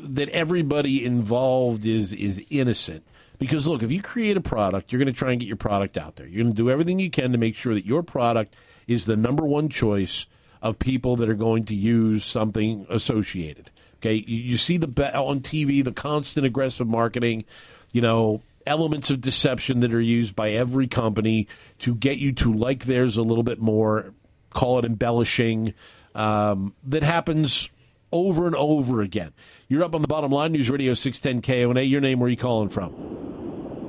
that 0.01 0.29
everybody 0.29 1.03
involved 1.03 1.85
is 1.85 2.13
is 2.13 2.43
innocent. 2.49 3.03
Because 3.39 3.67
look, 3.67 3.83
if 3.83 3.91
you 3.91 4.01
create 4.01 4.37
a 4.37 4.41
product, 4.41 4.91
you're 4.91 4.99
going 4.99 5.13
to 5.13 5.17
try 5.17 5.31
and 5.31 5.39
get 5.39 5.47
your 5.47 5.57
product 5.57 5.97
out 5.97 6.15
there. 6.15 6.27
You're 6.27 6.43
going 6.43 6.55
to 6.55 6.61
do 6.61 6.69
everything 6.69 6.99
you 6.99 7.09
can 7.09 7.31
to 7.31 7.37
make 7.37 7.55
sure 7.55 7.73
that 7.73 7.85
your 7.85 8.03
product 8.03 8.55
is 8.87 9.05
the 9.05 9.17
number 9.17 9.43
one 9.43 9.69
choice 9.69 10.27
of 10.61 10.79
people 10.79 11.17
that 11.17 11.29
are 11.29 11.35
going 11.35 11.65
to 11.65 11.75
use 11.75 12.23
something 12.23 12.85
associated. 12.89 13.69
Okay, 13.97 14.23
you, 14.27 14.57
see 14.57 14.77
the 14.77 14.87
on 15.17 15.39
TV 15.39 15.83
the 15.83 15.91
constant 15.91 16.45
aggressive 16.45 16.87
marketing, 16.87 17.45
you 17.91 18.01
know, 18.01 18.41
elements 18.65 19.09
of 19.09 19.21
deception 19.21 19.79
that 19.81 19.93
are 19.93 20.01
used 20.01 20.35
by 20.35 20.51
every 20.51 20.87
company 20.87 21.47
to 21.79 21.95
get 21.95 22.17
you 22.17 22.31
to 22.33 22.53
like 22.53 22.85
theirs 22.85 23.17
a 23.17 23.23
little 23.23 23.43
bit 23.43 23.59
more. 23.59 24.13
Call 24.51 24.79
it 24.79 24.85
embellishing. 24.85 25.73
Um, 26.15 26.75
that 26.83 27.03
happens 27.03 27.69
over 28.13 28.47
and 28.47 28.55
over 28.55 29.01
again. 29.01 29.33
You're 29.67 29.83
up 29.83 29.95
on 29.95 30.01
the 30.01 30.07
bottom 30.07 30.31
line, 30.31 30.53
News 30.53 30.69
Radio 30.69 30.93
610 30.93 31.41
KONA. 31.41 31.81
Your 31.81 31.99
name, 31.99 32.19
where 32.19 32.27
are 32.27 32.29
you 32.29 32.37
calling 32.37 32.69
from? 32.69 32.93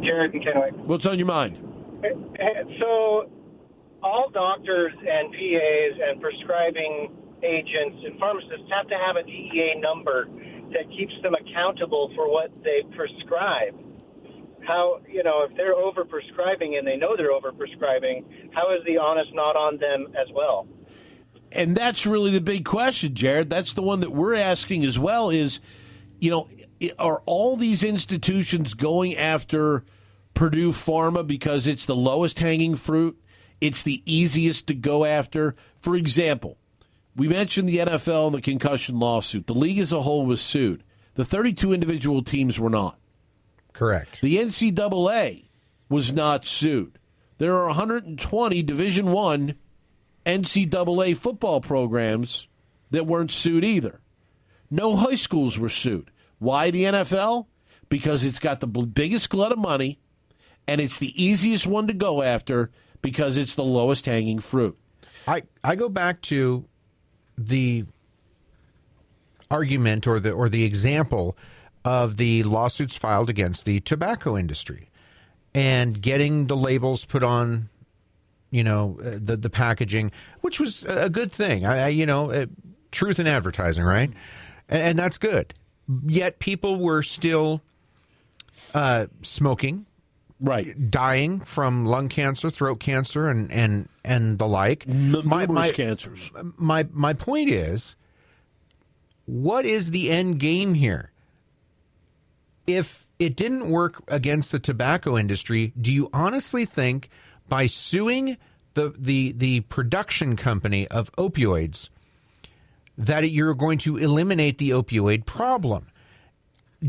Jared 0.03 0.35
and 0.35 0.43
Kennewick. 0.43 0.75
What's 0.87 1.07
on 1.07 1.19
your 1.19 1.29
mind? 1.29 1.59
Eh, 2.03 2.09
eh, 2.41 2.65
so, 2.81 3.31
all 4.03 4.31
doctors 4.33 4.93
and 4.99 5.31
PAs 5.31 6.01
and 6.09 6.21
prescribing 6.21 7.15
agents 7.45 7.99
and 8.05 8.19
pharmacists 8.19 8.69
have 8.73 8.89
to 8.89 8.97
have 8.97 9.17
a 9.17 9.23
DEA 9.23 9.77
number 9.79 10.27
that 10.73 10.89
keeps 10.97 11.13
them 11.23 11.35
accountable 11.35 12.11
for 12.17 12.31
what 12.31 12.51
they 12.65 12.83
prescribe. 12.97 13.77
How, 14.67 15.01
you 15.07 15.23
know, 15.23 15.45
if 15.49 15.57
they're 15.57 15.75
over 15.75 16.05
prescribing 16.05 16.77
and 16.77 16.87
they 16.87 16.97
know 16.97 17.17
they're 17.17 17.33
over 17.33 17.53
prescribing, 17.53 18.25
how 18.53 18.75
is 18.75 18.81
the 18.87 18.97
onus 18.97 19.29
not 19.35 19.57
on 19.57 19.79
them 19.79 20.09
as 20.17 20.33
well? 20.35 20.67
And 21.55 21.77
that's 21.77 22.05
really 22.05 22.33
the 22.33 22.41
big 22.41 22.65
question, 22.65 23.15
Jared. 23.15 23.49
That's 23.49 23.73
the 23.73 23.83
one 23.83 24.01
that 24.01 24.11
we're 24.11 24.35
asking 24.35 24.85
as 24.85 24.99
well 24.99 25.31
is, 25.31 25.61
you 26.19 26.31
know, 26.31 26.49
are 26.99 27.23
all 27.27 27.57
these 27.57 27.85
institutions 27.85 28.75
going 28.75 29.17
after 29.17 29.85
Purdue 30.35 30.73
Pharma 30.73 31.25
because 31.27 31.67
it's 31.67 31.87
the 31.87 31.95
lowest 31.97 32.41
hanging 32.41 32.75
fruit? 32.75 33.19
It's 33.61 33.83
the 33.83 34.03
easiest 34.05 34.67
to 34.67 34.75
go 34.75 35.05
after. 35.05 35.55
For 35.81 35.95
example, 35.95 36.59
we 37.15 37.29
mentioned 37.29 37.69
the 37.69 37.79
NFL 37.79 38.27
and 38.27 38.35
the 38.35 38.43
concussion 38.43 38.99
lawsuit. 38.99 39.47
The 39.47 39.55
league 39.55 39.79
as 39.79 39.93
a 39.93 40.03
whole 40.03 40.27
was 40.27 40.41
sued. 40.41 40.83
The 41.15 41.25
32 41.25 41.73
individual 41.73 42.23
teams 42.23 42.59
were 42.59 42.71
not. 42.71 42.99
Correct. 43.73 44.21
The 44.21 44.37
NCAA 44.37 45.45
was 45.89 46.13
not 46.13 46.45
sued. 46.45 46.99
There 47.39 47.55
are 47.55 47.67
120 47.67 48.63
Division 48.63 49.13
One 49.13 49.55
NCAA 50.27 51.17
football 51.17 51.61
programs 51.61 52.49
that 52.91 53.07
weren't 53.07 53.31
sued 53.31 53.65
either. 53.65 54.01
No 54.71 54.97
high 54.97 55.17
schools 55.17 55.59
were 55.59 55.69
sued. 55.69 56.11
Why 56.39 56.71
the 56.71 56.85
NFL? 56.85 57.47
Because 57.89 58.25
it's 58.25 58.39
got 58.39 58.61
the 58.61 58.67
biggest 58.67 59.31
glut 59.31 59.53
of 59.53 59.59
money 59.59 59.99
and 60.67 60.81
it's 60.81 60.99
the 60.99 61.23
easiest 61.23 61.67
one 61.67 61.87
to 61.87 61.93
go 61.93 62.23
after 62.23 62.71
because 63.03 63.37
it's 63.37 63.55
the 63.55 63.65
lowest 63.65 64.07
hanging 64.07 64.39
fruit. 64.39 64.79
I, 65.27 65.43
I 65.63 65.77
go 65.77 65.89
back 65.89 66.23
to 66.23 66.65
the 67.37 67.85
argument 69.51 70.07
or 70.07 70.21
the 70.21 70.33
or 70.33 70.49
the 70.49 70.65
example 70.65 71.37
of 71.85 72.17
the 72.17 72.43
lawsuits 72.45 72.97
filed 72.97 73.29
against 73.29 73.65
the 73.65 73.81
tobacco 73.81 74.37
industry 74.37 74.91
and 75.55 76.01
getting 76.01 76.47
the 76.47 76.57
labels 76.57 77.05
put 77.05 77.23
on 77.23 77.69
you 78.55 78.63
know 78.63 78.97
uh, 79.05 79.17
the 79.17 79.37
the 79.37 79.51
packaging 79.51 80.13
which 80.41 80.61
was 80.61 80.85
a 80.85 81.11
good 81.11 81.33
thing. 81.33 81.67
I, 81.67 81.87
I 81.87 81.89
you 81.89 82.07
know 82.07 82.31
uh, 82.31 82.47
truth 82.93 83.19
in 83.19 83.27
advertising 83.27 83.85
right? 83.85 84.11
And, 84.69 84.83
and, 84.83 84.99
that's 84.99 85.19
good. 85.19 85.53
Yet 86.07 86.39
people 86.39 86.79
were 86.79 87.03
still 87.03 87.61
uh, 88.73 89.07
smoking 89.23 89.87
right. 90.41 90.91
dying 90.91 91.41
from 91.41 91.85
lung 91.85 92.09
cancer 92.09 92.49
throat 92.49 92.79
cancer 92.79 93.29
and 93.29 93.51
and 93.51 93.89
and 94.05 94.39
the 94.39 94.47
like. 94.47 94.87
M- 94.89 95.27
my, 95.27 95.47
my 95.47 95.73
cancers. 95.73 96.31
my 96.57 96.87
my 96.93 97.13
point 97.13 97.51
is 97.51 97.97
what 99.27 99.65
is 99.65 99.91
the 99.91 100.11
end 100.11 100.39
game 100.39 100.75
here? 100.75 101.11
If 102.69 103.09
it 103.19 103.35
didn't 103.35 103.69
work 103.69 104.03
against 104.07 104.53
the 104.53 104.59
tobacco 104.59 105.19
industry 105.19 105.73
do 105.81 105.93
you 105.93 106.09
honestly 106.13 106.65
think 106.65 107.11
by 107.49 107.67
suing 107.67 108.37
the 108.75 108.95
the 108.99 109.33
the 109.33 109.61
production 109.61 110.37
company 110.37 110.87
of 110.89 111.13
opioids 111.13 111.89
that 112.97 113.29
you're 113.31 113.55
going 113.55 113.79
to 113.79 113.97
eliminate 113.97 114.59
the 114.59 114.71
opioid 114.71 115.27
problem 115.27 115.87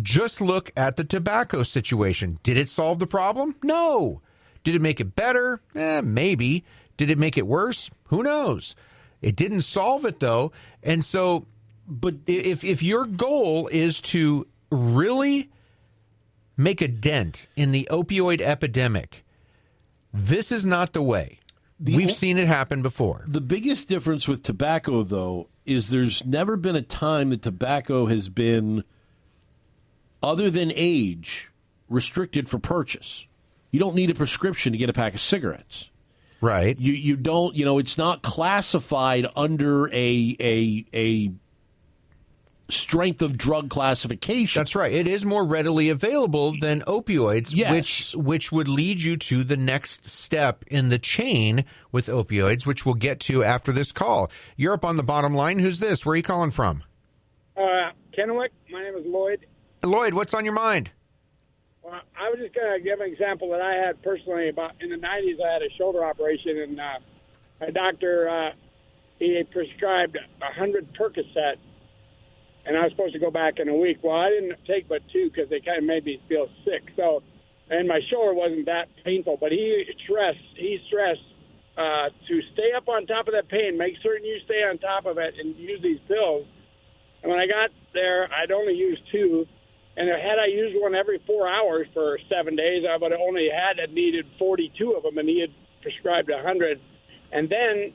just 0.02 0.42
look 0.42 0.72
at 0.76 0.98
the 0.98 1.04
tobacco 1.04 1.64
situation. 1.64 2.38
Did 2.44 2.58
it 2.58 2.70
solve 2.70 3.00
the 3.00 3.08
problem? 3.08 3.56
No. 3.64 4.22
Did 4.64 4.76
it 4.76 4.82
make 4.82 5.00
it 5.00 5.16
better? 5.16 5.62
Eh, 5.76 6.02
maybe. 6.02 6.64
Did 6.98 7.10
it 7.10 7.18
make 7.18 7.38
it 7.38 7.48
worse? 7.48 7.90
Who 8.06 8.24
knows? 8.24 8.76
It 9.22 9.36
didn't 9.36 9.62
solve 9.62 10.06
it 10.06 10.20
though. 10.20 10.52
And 10.84 11.04
so, 11.04 11.46
but 11.88 12.16
if 12.28 12.64
if 12.64 12.84
your 12.84 13.06
goal 13.06 13.68
is 13.68 14.02
to 14.02 14.48
really 14.72 15.50
make 16.58 16.82
a 16.82 16.88
dent 16.88 17.48
in 17.56 17.72
the 17.72 17.88
opioid 17.92 18.42
epidemic, 18.42 19.25
this 20.16 20.52
is 20.52 20.66
not 20.66 20.94
the 20.94 21.02
way. 21.02 21.40
The 21.80 21.96
We've 21.98 22.12
seen 22.12 22.38
it 22.38 22.48
happen 22.48 22.82
before. 22.82 23.26
The 23.28 23.42
biggest 23.42 23.90
difference 23.90 24.28
with 24.28 24.44
tobacco, 24.44 25.04
though, 25.04 25.50
is 25.66 25.90
there's 25.90 26.26
never 26.26 26.56
been 26.56 26.76
a 26.76 26.82
time 26.82 27.32
that 27.32 27.42
tobacco 27.42 28.06
has 28.06 28.30
been 28.30 28.84
other 30.24 30.50
than 30.50 30.72
age, 30.74 31.52
restricted 31.90 32.48
for 32.48 32.60
purchase. 32.60 33.28
You 33.72 33.80
don't 33.80 33.96
need 33.96 34.10
a 34.10 34.16
prescription 34.16 34.72
to 34.72 34.78
get 34.78 34.90
a 34.90 34.94
pack 34.94 35.16
of 35.16 35.22
cigarettes. 35.22 35.90
Right. 36.40 36.78
You 36.80 36.94
you 36.94 37.18
don't, 37.18 37.56
you 37.56 37.66
know, 37.66 37.78
it's 37.78 37.98
not 37.98 38.22
classified 38.22 39.28
under 39.36 39.88
a 39.90 40.36
a 40.40 40.86
a 40.94 41.32
strength 42.70 43.22
of 43.22 43.38
drug 43.38 43.70
classification. 43.70 44.60
That's 44.60 44.76
right. 44.76 44.92
It 44.92 45.08
is 45.08 45.26
more 45.26 45.46
readily 45.46 45.90
available 45.90 46.54
than 46.60 46.82
opioids, 46.82 47.56
yes. 47.56 47.72
which 47.72 48.16
which 48.16 48.52
would 48.52 48.68
lead 48.68 49.02
you 49.02 49.18
to 49.18 49.44
the 49.44 49.58
next 49.58 50.06
step 50.06 50.64
in 50.68 50.90
the 50.90 51.00
chain 51.00 51.66
with 51.92 52.08
opioids, 52.08 52.66
which 52.66 52.86
we'll 52.86 52.96
get 52.96 53.20
to 53.22 53.44
after 53.44 53.72
this 53.72 53.92
call. 53.92 54.32
You're 54.56 54.74
up 54.74 54.86
on 54.86 54.98
the 54.98 55.04
bottom 55.04 55.34
line. 55.34 55.60
Who's 55.60 55.80
this? 55.80 56.06
Where 56.06 56.14
are 56.14 56.18
you 56.18 56.24
calling 56.24 56.52
from? 56.52 56.84
Uh, 57.56 57.92
Kennewick. 58.18 58.50
My 58.72 58.82
name 58.84 58.96
is 58.96 59.06
Lloyd. 59.06 59.46
Lloyd, 59.84 60.14
what's 60.14 60.34
on 60.34 60.46
your 60.46 60.54
mind? 60.54 60.92
Well, 61.84 62.02
I 62.20 62.30
was 62.30 62.40
just 62.40 62.56
going 62.56 62.76
to 62.76 62.84
give 62.84 63.00
an 63.00 63.12
example 63.12 63.52
that 63.52 63.62
I 63.62 63.76
had 63.76 64.02
personally. 64.02 64.50
About 64.50 64.72
in 64.82 64.90
the 64.90 64.96
'90s, 64.96 65.38
I 65.44 65.54
had 65.54 65.62
a 65.62 65.70
shoulder 65.78 66.04
operation, 66.04 66.58
and 66.58 66.80
uh, 66.80 67.00
my 67.62 67.70
doctor 67.70 68.28
uh, 68.28 68.52
he 69.20 69.44
prescribed 69.52 70.18
a 70.18 70.54
hundred 70.54 70.94
Percocet, 70.94 71.56
and 72.66 72.78
I 72.78 72.84
was 72.84 72.92
supposed 72.92 73.14
to 73.14 73.20
go 73.20 73.32
back 73.32 73.60
in 73.60 73.70
a 73.70 73.76
week. 73.76 74.00
Well, 74.02 74.16
I 74.16 74.30
didn't 74.30 74.58
take 74.66 74.88
but 74.88 75.02
two 75.12 75.30
because 75.30 75.50
they 75.50 75.60
kind 75.60 75.80
of 75.80 75.84
made 75.84 76.06
me 76.06 76.22
feel 76.28 76.48
sick. 76.66 76.84
So, 76.96 77.22
and 77.70 77.88
my 77.88 78.00
shoulder 78.10 78.34
wasn't 78.34 78.66
that 78.66 78.88
painful, 79.04 79.38
but 79.40 79.52
he 79.52 79.86
stressed 80.04 80.40
he 80.56 80.80
stressed 80.88 81.22
uh, 81.78 82.10
to 82.28 82.42
stay 82.54 82.72
up 82.76 82.88
on 82.88 83.06
top 83.06 83.28
of 83.28 83.34
that 83.34 83.50
pain, 83.50 83.78
make 83.78 83.96
certain 84.02 84.26
you 84.26 84.40
stay 84.46 84.64
on 84.64 84.78
top 84.78 85.06
of 85.06 85.18
it, 85.18 85.36
and 85.40 85.56
use 85.56 85.82
these 85.82 86.00
pills. 86.08 86.48
And 87.22 87.32
when 87.32 87.40
I 87.40 87.48
got 87.48 87.72
there, 87.94 88.30
I'd 88.34 88.52
only 88.52 88.78
used 88.78 89.02
two. 89.12 89.46
And 89.98 90.10
had 90.10 90.40
I 90.40 90.48
used 90.48 90.76
one 90.80 90.94
every 90.94 91.20
four 91.26 91.48
hours 91.48 91.88
for 91.94 92.20
seven 92.30 92.56
days, 92.56 92.84
I 92.90 92.98
would 92.98 93.12
have 93.12 93.22
only 93.22 93.50
had 93.50 93.78
needed 93.94 94.26
42 94.38 94.92
of 94.92 95.04
them, 95.04 95.18
and 95.18 95.28
he 95.28 95.40
had 95.40 95.52
prescribed 95.82 96.30
100. 96.30 96.82
And 97.32 97.50
then 97.50 97.94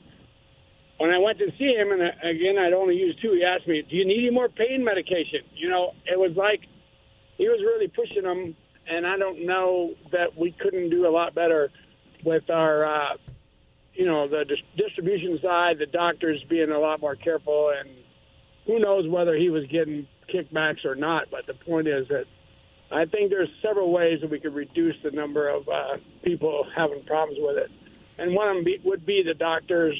when 1.01 1.09
I 1.09 1.17
went 1.17 1.39
to 1.39 1.51
see 1.57 1.73
him, 1.73 1.91
and 1.91 2.03
uh, 2.03 2.11
again, 2.21 2.59
I'd 2.59 2.73
only 2.73 2.95
used 2.95 3.19
two, 3.23 3.31
he 3.31 3.43
asked 3.43 3.67
me, 3.67 3.81
Do 3.81 3.95
you 3.95 4.05
need 4.05 4.19
any 4.19 4.29
more 4.29 4.49
pain 4.49 4.83
medication? 4.83 5.39
You 5.55 5.67
know, 5.67 5.93
it 6.05 6.19
was 6.19 6.37
like 6.37 6.61
he 7.37 7.49
was 7.49 7.59
really 7.61 7.87
pushing 7.87 8.21
them, 8.21 8.55
and 8.87 9.07
I 9.07 9.17
don't 9.17 9.43
know 9.45 9.95
that 10.11 10.37
we 10.37 10.51
couldn't 10.51 10.91
do 10.91 11.07
a 11.07 11.09
lot 11.09 11.33
better 11.33 11.71
with 12.23 12.51
our, 12.51 12.85
uh, 12.85 13.17
you 13.95 14.05
know, 14.05 14.27
the 14.27 14.45
dis- 14.45 14.59
distribution 14.77 15.39
side, 15.41 15.79
the 15.79 15.87
doctors 15.87 16.43
being 16.47 16.69
a 16.69 16.77
lot 16.77 17.01
more 17.01 17.15
careful, 17.15 17.73
and 17.75 17.89
who 18.67 18.77
knows 18.77 19.07
whether 19.07 19.35
he 19.35 19.49
was 19.49 19.65
getting 19.71 20.07
kickbacks 20.31 20.85
or 20.85 20.93
not. 20.93 21.31
But 21.31 21.47
the 21.47 21.55
point 21.55 21.87
is 21.87 22.07
that 22.09 22.25
I 22.91 23.05
think 23.05 23.31
there's 23.31 23.49
several 23.63 23.91
ways 23.91 24.21
that 24.21 24.29
we 24.29 24.39
could 24.39 24.53
reduce 24.53 24.97
the 25.01 25.09
number 25.09 25.49
of 25.49 25.67
uh, 25.67 25.97
people 26.21 26.67
having 26.75 27.03
problems 27.05 27.39
with 27.41 27.57
it, 27.57 27.71
and 28.19 28.35
one 28.35 28.49
of 28.49 28.55
them 28.57 28.63
be, 28.63 28.79
would 28.83 29.03
be 29.03 29.23
the 29.25 29.33
doctors 29.33 29.99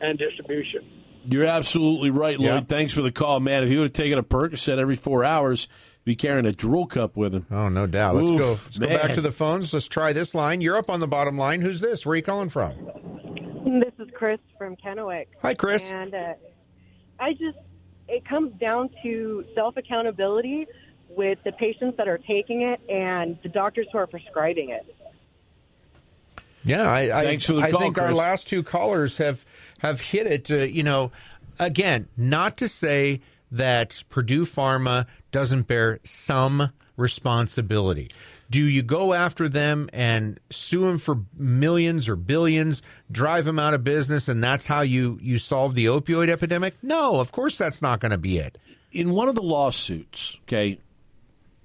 and 0.00 0.18
distribution. 0.18 0.88
You're 1.26 1.44
absolutely 1.44 2.10
right, 2.10 2.38
Lloyd. 2.38 2.48
Yeah. 2.48 2.60
Thanks 2.60 2.92
for 2.92 3.02
the 3.02 3.12
call, 3.12 3.40
man. 3.40 3.62
If 3.62 3.68
he 3.68 3.76
would 3.76 3.84
have 3.84 3.92
taken 3.92 4.18
a 4.18 4.22
Percocet 4.22 4.78
every 4.78 4.96
four 4.96 5.22
hours, 5.24 5.68
he'd 6.04 6.12
be 6.12 6.16
carrying 6.16 6.46
a 6.46 6.52
drool 6.52 6.86
cup 6.86 7.16
with 7.16 7.34
him. 7.34 7.46
Oh, 7.50 7.68
no 7.68 7.86
doubt. 7.86 8.16
Let's 8.16 8.30
Oof, 8.30 8.38
go. 8.38 8.50
Let's 8.50 8.78
go 8.78 8.86
back 8.86 9.14
to 9.14 9.20
the 9.20 9.32
phones. 9.32 9.72
Let's 9.72 9.86
try 9.86 10.12
this 10.12 10.34
line. 10.34 10.60
You're 10.60 10.76
up 10.76 10.88
on 10.88 11.00
the 11.00 11.08
bottom 11.08 11.36
line. 11.36 11.60
Who's 11.60 11.80
this? 11.80 12.06
Where 12.06 12.14
are 12.14 12.16
you 12.16 12.22
calling 12.22 12.48
from? 12.48 12.72
This 13.64 13.92
is 13.98 14.08
Chris 14.14 14.40
from 14.56 14.76
Kennewick. 14.76 15.26
Hi, 15.42 15.54
Chris. 15.54 15.90
And 15.90 16.14
uh, 16.14 16.32
I 17.18 17.32
just, 17.32 17.58
it 18.08 18.24
comes 18.24 18.58
down 18.58 18.88
to 19.02 19.44
self 19.54 19.76
accountability 19.76 20.66
with 21.10 21.38
the 21.44 21.52
patients 21.52 21.96
that 21.98 22.08
are 22.08 22.18
taking 22.18 22.62
it 22.62 22.80
and 22.88 23.38
the 23.42 23.48
doctors 23.48 23.86
who 23.92 23.98
are 23.98 24.06
prescribing 24.06 24.70
it. 24.70 24.94
Yeah, 26.64 26.90
I, 26.90 27.20
I, 27.20 27.24
Thanks 27.24 27.46
for 27.46 27.54
the 27.54 27.62
I 27.62 27.70
call, 27.70 27.80
think 27.80 27.98
our 27.98 28.12
last 28.12 28.46
two 28.46 28.62
callers 28.62 29.16
have 29.18 29.44
have 29.80 30.00
hit 30.00 30.26
it. 30.26 30.50
Uh, 30.50 30.56
you 30.58 30.82
know, 30.82 31.12
again, 31.58 32.08
not 32.16 32.56
to 32.58 32.68
say 32.68 33.20
that 33.50 34.02
Purdue 34.08 34.46
Pharma 34.46 35.06
doesn't 35.32 35.66
bear 35.66 35.98
some 36.04 36.70
responsibility. 36.96 38.10
Do 38.50 38.62
you 38.64 38.82
go 38.82 39.12
after 39.12 39.48
them 39.48 39.88
and 39.92 40.40
sue 40.50 40.80
them 40.80 40.98
for 40.98 41.20
millions 41.36 42.08
or 42.08 42.16
billions, 42.16 42.82
drive 43.10 43.44
them 43.44 43.58
out 43.60 43.74
of 43.74 43.84
business, 43.84 44.26
and 44.28 44.42
that's 44.42 44.66
how 44.66 44.80
you 44.80 45.18
you 45.22 45.38
solve 45.38 45.74
the 45.74 45.86
opioid 45.86 46.28
epidemic? 46.28 46.74
No, 46.82 47.20
of 47.20 47.30
course 47.30 47.56
that's 47.56 47.80
not 47.80 48.00
going 48.00 48.10
to 48.10 48.18
be 48.18 48.38
it. 48.38 48.58
in 48.92 49.10
one 49.10 49.28
of 49.28 49.34
the 49.34 49.42
lawsuits, 49.42 50.38
okay, 50.42 50.78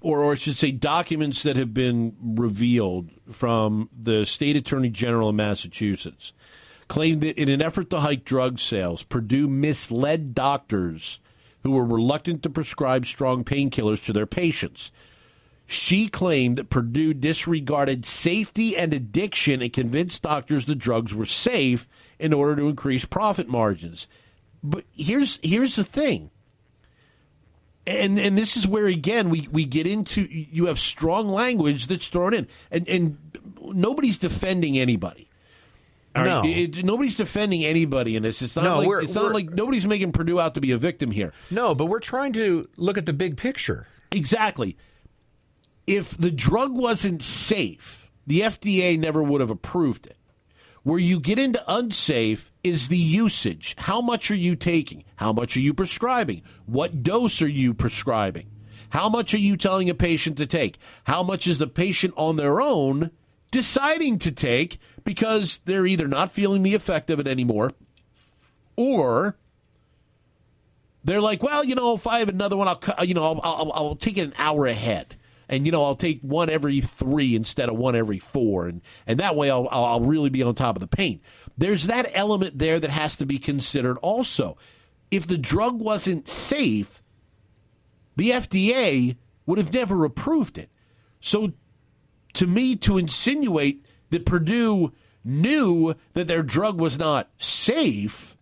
or, 0.01 0.19
or 0.19 0.33
I 0.33 0.35
should 0.35 0.57
say 0.57 0.71
documents 0.71 1.43
that 1.43 1.55
have 1.55 1.73
been 1.73 2.15
revealed 2.21 3.09
from 3.31 3.89
the 3.99 4.25
state 4.25 4.55
attorney 4.55 4.89
general 4.89 5.29
of 5.29 5.35
Massachusetts, 5.35 6.33
claimed 6.87 7.21
that 7.21 7.37
in 7.37 7.49
an 7.49 7.61
effort 7.61 7.89
to 7.89 7.99
hike 7.99 8.25
drug 8.25 8.59
sales, 8.59 9.03
Purdue 9.03 9.47
misled 9.47 10.33
doctors 10.33 11.19
who 11.63 11.71
were 11.71 11.85
reluctant 11.85 12.43
to 12.43 12.49
prescribe 12.49 13.05
strong 13.05 13.43
painkillers 13.43 14.03
to 14.05 14.13
their 14.13 14.27
patients. 14.27 14.91
She 15.65 16.07
claimed 16.09 16.57
that 16.57 16.69
Purdue 16.69 17.13
disregarded 17.13 18.05
safety 18.05 18.77
and 18.77 18.93
addiction 18.93 19.63
and 19.63 19.73
convinced 19.73 20.21
doctors 20.21 20.65
the 20.65 20.75
drugs 20.75 21.15
were 21.15 21.25
safe 21.25 21.87
in 22.19 22.33
order 22.33 22.55
to 22.57 22.69
increase 22.69 23.05
profit 23.05 23.47
margins. 23.47 24.07
But 24.63 24.85
here's 24.95 25.39
here's 25.41 25.75
the 25.75 25.83
thing 25.83 26.29
and 27.87 28.19
and 28.19 28.37
this 28.37 28.57
is 28.57 28.67
where 28.67 28.87
again 28.87 29.29
we, 29.29 29.47
we 29.51 29.65
get 29.65 29.87
into 29.87 30.21
you 30.29 30.65
have 30.65 30.79
strong 30.79 31.27
language 31.27 31.87
that's 31.87 32.07
thrown 32.07 32.33
in 32.33 32.47
and 32.71 32.87
and 32.89 33.17
nobody's 33.61 34.17
defending 34.17 34.77
anybody 34.77 35.29
right? 36.15 36.25
No. 36.25 36.43
It- 36.45 36.83
nobody's 36.83 37.15
defending 37.15 37.63
anybody 37.65 38.15
in 38.15 38.23
this. 38.23 38.41
It's 38.41 38.55
not 38.55 38.63
No, 38.63 38.77
like 38.79 38.87
we're- 38.87 39.03
it's 39.05 39.13
not 39.15 39.23
we're- 39.25 39.33
like 39.33 39.51
nobody's 39.53 39.85
making 39.85 40.11
Purdue 40.11 40.39
out 40.39 40.53
to 40.55 40.61
be 40.61 40.71
a 40.71 40.77
victim 40.77 41.11
here. 41.11 41.33
No, 41.51 41.75
but 41.75 41.85
we're 41.85 41.99
trying 41.99 42.33
to 42.33 42.67
look 42.77 42.97
at 42.97 43.05
the 43.05 43.13
big 43.13 43.37
picture. 43.37 43.87
Exactly. 44.11 44.77
If 45.87 46.17
the 46.17 46.31
drug 46.31 46.71
wasn't 46.75 47.21
safe, 47.21 48.09
the 48.25 48.41
FDA 48.41 48.97
never 48.97 49.21
would 49.21 49.41
have 49.41 49.51
approved 49.51 50.07
it. 50.07 50.17
Where 50.83 50.99
you 50.99 51.19
get 51.19 51.39
into 51.39 51.63
unsafe 51.67 52.51
is 52.63 52.87
the 52.89 52.97
usage. 52.97 53.75
How 53.79 54.01
much 54.01 54.29
are 54.29 54.35
you 54.35 54.55
taking? 54.55 55.03
How 55.15 55.33
much 55.33 55.57
are 55.57 55.59
you 55.61 55.73
prescribing? 55.73 56.41
What 56.65 57.01
dose 57.03 57.41
are 57.41 57.47
you 57.47 57.73
prescribing? 57.73 58.47
How 58.89 59.09
much 59.09 59.33
are 59.33 59.39
you 59.39 59.57
telling 59.57 59.89
a 59.89 59.95
patient 59.95 60.37
to 60.37 60.45
take? 60.45 60.77
How 61.05 61.23
much 61.23 61.47
is 61.47 61.57
the 61.57 61.67
patient 61.67 62.13
on 62.17 62.35
their 62.35 62.61
own 62.61 63.09
deciding 63.55 64.19
to 64.19 64.33
take 64.33 64.79
because 65.05 65.61
they're 65.63 65.85
either 65.85 66.09
not 66.09 66.33
feeling 66.33 66.61
the 66.61 66.75
effect 66.75 67.09
of 67.09 67.21
it 67.21 67.25
anymore 67.25 67.71
or 68.75 69.37
they're 71.05 71.21
like, 71.21 71.41
well, 71.41 71.63
you 71.63 71.73
know, 71.73 71.95
if 71.95 72.05
I 72.05 72.19
have 72.19 72.27
another 72.27 72.57
one, 72.57 72.67
I'll, 72.67 73.05
you 73.05 73.13
know, 73.13 73.23
I'll, 73.23 73.39
I'll, 73.41 73.71
I'll 73.73 73.95
take 73.95 74.17
it 74.17 74.25
an 74.25 74.33
hour 74.37 74.65
ahead, 74.65 75.15
and 75.47 75.65
you 75.65 75.71
know, 75.71 75.85
I'll 75.85 75.95
take 75.95 76.19
one 76.19 76.49
every 76.49 76.81
three 76.81 77.33
instead 77.33 77.69
of 77.69 77.77
one 77.77 77.95
every 77.95 78.19
four, 78.19 78.67
and 78.67 78.81
and 79.07 79.21
that 79.21 79.37
way 79.37 79.49
I'll 79.49 79.69
I'll 79.71 79.85
I'll 79.85 80.01
really 80.01 80.29
be 80.29 80.43
on 80.43 80.53
top 80.55 80.75
of 80.75 80.81
the 80.81 80.87
pain. 80.87 81.21
There's 81.57 81.87
that 81.87 82.09
element 82.13 82.57
there 82.57 82.79
that 82.79 82.89
has 82.89 83.15
to 83.17 83.25
be 83.25 83.37
considered 83.37 83.97
also. 83.99 84.57
If 85.11 85.27
the 85.27 85.37
drug 85.37 85.79
wasn't 85.79 86.27
safe, 86.27 87.01
the 88.17 88.31
FDA 88.31 89.15
would 89.45 89.59
have 89.59 89.71
never 89.71 90.03
approved 90.03 90.57
it. 90.57 90.69
So, 91.21 91.53
to 92.35 92.47
me, 92.47 92.75
to 92.77 92.97
insinuate 92.97 93.85
that 94.09 94.25
Purdue 94.25 94.91
knew 95.23 95.95
that 96.13 96.27
their 96.27 96.43
drug 96.43 96.79
was 96.79 96.97
not 96.97 97.29
safe 97.37 98.35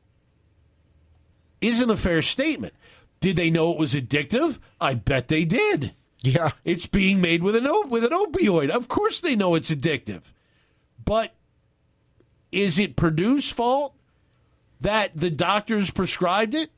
isn't 1.63 1.89
a 1.89 1.97
fair 1.97 2.21
statement. 2.21 2.73
Did 3.19 3.37
they 3.37 3.49
know 3.49 3.71
it 3.71 3.77
was 3.77 3.93
addictive? 3.93 4.59
I 4.81 4.95
bet 4.95 5.29
they 5.29 5.45
did. 5.45 5.93
Yeah. 6.21 6.51
It's 6.65 6.87
being 6.87 7.21
made 7.21 7.41
with 7.41 7.55
an 7.55 7.65
op- 7.65 7.89
with 7.89 8.03
an 8.03 8.11
opioid. 8.11 8.69
Of 8.69 8.87
course 8.87 9.19
they 9.19 9.35
know 9.35 9.55
it's 9.55 9.71
addictive. 9.71 10.33
But 11.03 11.33
is 12.51 12.77
it 12.77 12.95
Purdue's 12.95 13.49
fault 13.49 13.95
that 14.81 15.15
the 15.15 15.29
doctors 15.29 15.89
prescribed 15.89 16.53
it? 16.53 16.69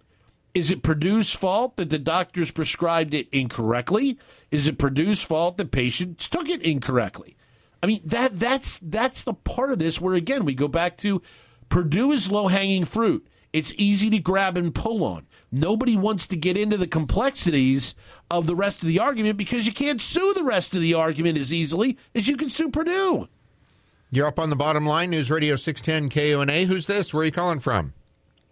Is 0.56 0.72
it 0.72 0.84
Purdue's 0.84 1.34
fault 1.34 1.76
that 1.76 1.90
the 1.90 2.00
doctors 2.00 2.50
prescribed 2.50 3.14
it 3.14 3.28
incorrectly? 3.34 4.18
Is 4.52 4.68
it 4.68 4.78
Purdue's 4.78 5.22
fault 5.22 5.58
that 5.58 5.72
patients 5.72 6.30
took 6.30 6.48
it 6.48 6.62
incorrectly? 6.62 7.36
I 7.84 7.88
mean 7.88 8.02
that 8.06 8.40
that's 8.40 8.80
that's 8.82 9.24
the 9.24 9.34
part 9.34 9.72
of 9.72 9.80
this 9.80 10.00
where 10.00 10.16
again 10.16 10.46
we 10.46 10.56
go 10.56 10.70
back 10.70 10.96
to 11.00 11.22
Purdue 11.68 12.14
is 12.14 12.32
low 12.32 12.48
hanging 12.48 12.86
fruit. 12.86 13.28
It's 13.52 13.74
easy 13.76 14.10
to 14.10 14.20
grab 14.20 14.56
and 14.58 14.74
pull 14.74 15.04
on. 15.04 15.28
Nobody 15.52 15.98
wants 15.98 16.26
to 16.28 16.38
get 16.38 16.58
into 16.58 16.78
the 16.78 16.88
complexities 16.88 17.94
of 18.32 18.48
the 18.48 18.56
rest 18.56 18.82
of 18.82 18.88
the 18.88 19.00
argument 19.00 19.38
because 19.38 19.68
you 19.68 19.74
can't 19.74 20.02
sue 20.02 20.34
the 20.34 20.44
rest 20.44 20.74
of 20.74 20.82
the 20.82 20.94
argument 20.94 21.38
as 21.38 21.52
easily 21.52 21.98
as 22.14 22.30
you 22.30 22.38
can 22.38 22.50
sue 22.50 22.70
Purdue. 22.70 23.28
You're 24.10 24.28
up 24.28 24.40
on 24.40 24.50
the 24.50 24.56
bottom 24.56 24.86
line, 24.86 25.10
News 25.10 25.30
Radio 25.30 25.58
610 25.58 26.10
KONA. 26.10 26.66
Who's 26.66 26.88
this? 26.88 27.14
Where 27.14 27.24
are 27.24 27.26
you 27.26 27.32
calling 27.32 27.60
from? 27.60 27.94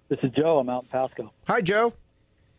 This 0.10 0.20
is 0.24 0.32
Joe. 0.32 0.60
I'm 0.60 0.70
out 0.70 0.84
in 0.84 0.90
Pasco. 0.90 1.32
Hi, 1.48 1.62
Joe. 1.62 1.94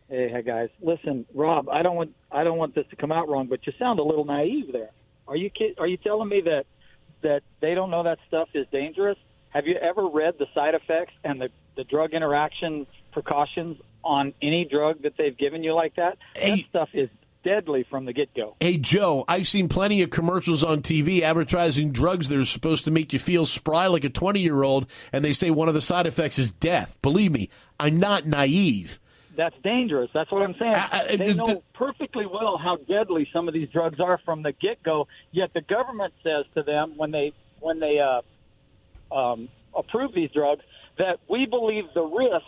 Hey, 0.09 0.29
hey 0.29 0.41
guys. 0.43 0.69
Listen, 0.81 1.25
Rob. 1.33 1.69
I 1.69 1.81
don't 1.81 1.95
want 1.95 2.15
I 2.31 2.43
don't 2.43 2.57
want 2.57 2.75
this 2.75 2.85
to 2.89 2.95
come 2.95 3.11
out 3.11 3.27
wrong, 3.27 3.47
but 3.47 3.65
you 3.65 3.73
sound 3.79 3.99
a 3.99 4.03
little 4.03 4.25
naive 4.25 4.71
there. 4.71 4.91
Are 5.27 5.35
you 5.35 5.49
kid, 5.49 5.75
Are 5.79 5.87
you 5.87 5.97
telling 5.97 6.29
me 6.29 6.41
that 6.41 6.65
that 7.21 7.41
they 7.59 7.73
don't 7.73 7.89
know 7.89 8.03
that 8.03 8.19
stuff 8.27 8.49
is 8.53 8.67
dangerous? 8.71 9.17
Have 9.49 9.65
you 9.67 9.75
ever 9.75 10.07
read 10.07 10.35
the 10.37 10.45
side 10.53 10.75
effects 10.75 11.13
and 11.23 11.41
the 11.41 11.49
the 11.75 11.83
drug 11.83 12.13
interaction 12.13 12.85
precautions 13.11 13.77
on 14.03 14.33
any 14.41 14.65
drug 14.65 15.01
that 15.01 15.13
they've 15.17 15.37
given 15.37 15.63
you 15.63 15.73
like 15.73 15.95
that? 15.95 16.17
That 16.35 16.59
stuff 16.69 16.89
is 16.93 17.09
deadly 17.45 17.83
from 17.83 18.05
the 18.05 18.11
get 18.11 18.33
go. 18.33 18.57
Hey, 18.59 18.77
Joe, 18.77 19.23
I've 19.27 19.47
seen 19.47 19.69
plenty 19.69 20.01
of 20.01 20.09
commercials 20.09 20.63
on 20.63 20.81
TV 20.81 21.21
advertising 21.21 21.91
drugs 21.91 22.27
that 22.27 22.37
are 22.37 22.43
supposed 22.43 22.83
to 22.85 22.91
make 22.91 23.13
you 23.13 23.19
feel 23.19 23.45
spry 23.45 23.87
like 23.87 24.03
a 24.03 24.09
20 24.09 24.41
year 24.41 24.63
old, 24.63 24.89
and 25.13 25.23
they 25.23 25.31
say 25.31 25.51
one 25.51 25.67
of 25.67 25.75
the 25.75 25.81
side 25.81 26.07
effects 26.07 26.39
is 26.39 26.51
death. 26.51 26.97
Believe 27.01 27.31
me, 27.31 27.49
I'm 27.79 27.99
not 27.99 28.25
naive. 28.25 28.99
That's 29.37 29.55
dangerous. 29.63 30.09
That's 30.13 30.31
what 30.31 30.41
I'm 30.41 30.55
saying. 30.57 30.73
I- 30.73 31.15
they 31.17 31.33
know 31.33 31.61
perfectly 31.73 32.25
well 32.25 32.57
how 32.57 32.77
deadly 32.77 33.29
some 33.31 33.47
of 33.47 33.53
these 33.53 33.69
drugs 33.69 33.99
are 33.99 34.17
from 34.17 34.41
the 34.41 34.53
get 34.53 34.81
go. 34.81 35.07
Yet 35.31 35.53
the 35.53 35.61
government 35.61 36.13
says 36.23 36.45
to 36.55 36.63
them 36.63 36.93
when 36.97 37.11
they 37.11 37.33
when 37.59 37.79
they 37.79 37.99
uh, 37.99 38.21
um, 39.15 39.49
approve 39.75 40.13
these 40.13 40.31
drugs 40.31 40.63
that 40.97 41.19
we 41.27 41.45
believe 41.45 41.85
the 41.93 42.03
risk 42.03 42.45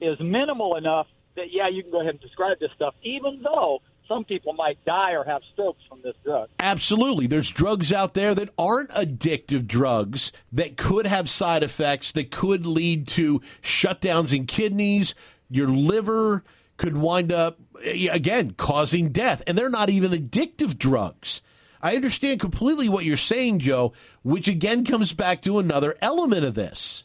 is 0.00 0.20
minimal 0.20 0.76
enough 0.76 1.06
that 1.36 1.50
yeah, 1.50 1.68
you 1.68 1.82
can 1.82 1.90
go 1.90 2.00
ahead 2.00 2.10
and 2.10 2.20
prescribe 2.20 2.58
this 2.58 2.70
stuff, 2.76 2.94
even 3.02 3.40
though 3.42 3.80
some 4.08 4.24
people 4.24 4.54
might 4.54 4.82
die 4.84 5.12
or 5.12 5.24
have 5.24 5.42
strokes 5.52 5.82
from 5.88 6.00
this 6.02 6.14
drug. 6.24 6.48
Absolutely. 6.58 7.26
There's 7.26 7.50
drugs 7.50 7.92
out 7.92 8.14
there 8.14 8.34
that 8.34 8.48
aren't 8.58 8.90
addictive 8.90 9.66
drugs 9.66 10.32
that 10.50 10.76
could 10.76 11.06
have 11.06 11.28
side 11.28 11.62
effects 11.62 12.10
that 12.12 12.30
could 12.30 12.66
lead 12.66 13.06
to 13.08 13.40
shutdowns 13.62 14.34
in 14.34 14.46
kidneys, 14.46 15.14
your 15.50 15.68
liver 15.68 16.42
could 16.78 16.96
wind 16.96 17.30
up, 17.30 17.58
eh, 17.84 18.08
again, 18.10 18.52
causing 18.52 19.10
death. 19.10 19.42
And 19.46 19.58
they're 19.58 19.68
not 19.68 19.90
even 19.90 20.12
addictive 20.12 20.78
drugs. 20.78 21.42
I 21.82 21.94
understand 21.94 22.40
completely 22.40 22.88
what 22.88 23.04
you're 23.04 23.16
saying, 23.16 23.60
Joe, 23.60 23.92
which 24.22 24.48
again 24.48 24.84
comes 24.84 25.12
back 25.12 25.42
to 25.42 25.58
another 25.58 25.96
element 26.00 26.44
of 26.44 26.54
this. 26.54 27.04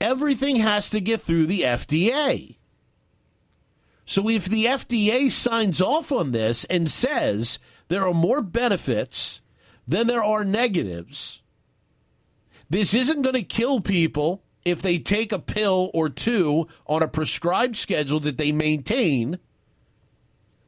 Everything 0.00 0.56
has 0.56 0.90
to 0.90 1.00
get 1.00 1.20
through 1.20 1.46
the 1.46 1.62
FDA. 1.62 2.56
So 4.10 4.28
if 4.28 4.46
the 4.46 4.64
FDA 4.64 5.30
signs 5.30 5.80
off 5.80 6.10
on 6.10 6.32
this 6.32 6.64
and 6.64 6.90
says 6.90 7.60
there 7.86 8.08
are 8.08 8.12
more 8.12 8.42
benefits 8.42 9.40
than 9.86 10.08
there 10.08 10.24
are 10.24 10.44
negatives, 10.44 11.42
this 12.68 12.92
isn't 12.92 13.22
going 13.22 13.36
to 13.36 13.44
kill 13.44 13.80
people 13.80 14.42
if 14.64 14.82
they 14.82 14.98
take 14.98 15.30
a 15.30 15.38
pill 15.38 15.92
or 15.94 16.08
two 16.08 16.66
on 16.88 17.04
a 17.04 17.06
prescribed 17.06 17.76
schedule 17.76 18.18
that 18.18 18.36
they 18.36 18.50
maintain. 18.50 19.38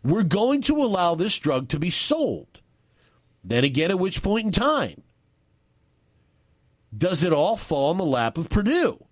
We're 0.05 0.23
going 0.23 0.63
to 0.63 0.81
allow 0.81 1.17
this 1.17 1.37
drug 1.37 1.69
to 1.71 1.81
be 1.81 1.91
sold. 1.91 2.61
Then 3.43 3.65
again, 3.65 3.91
at 3.91 3.99
which 3.99 4.23
point 4.23 4.47
in 4.47 4.53
time? 4.53 5.03
Does 6.97 7.25
it 7.25 7.33
all 7.33 7.57
fall 7.57 7.91
in 7.91 7.99
the 7.99 8.05
lap 8.05 8.39
of 8.39 8.51
Purdue? 8.51 9.05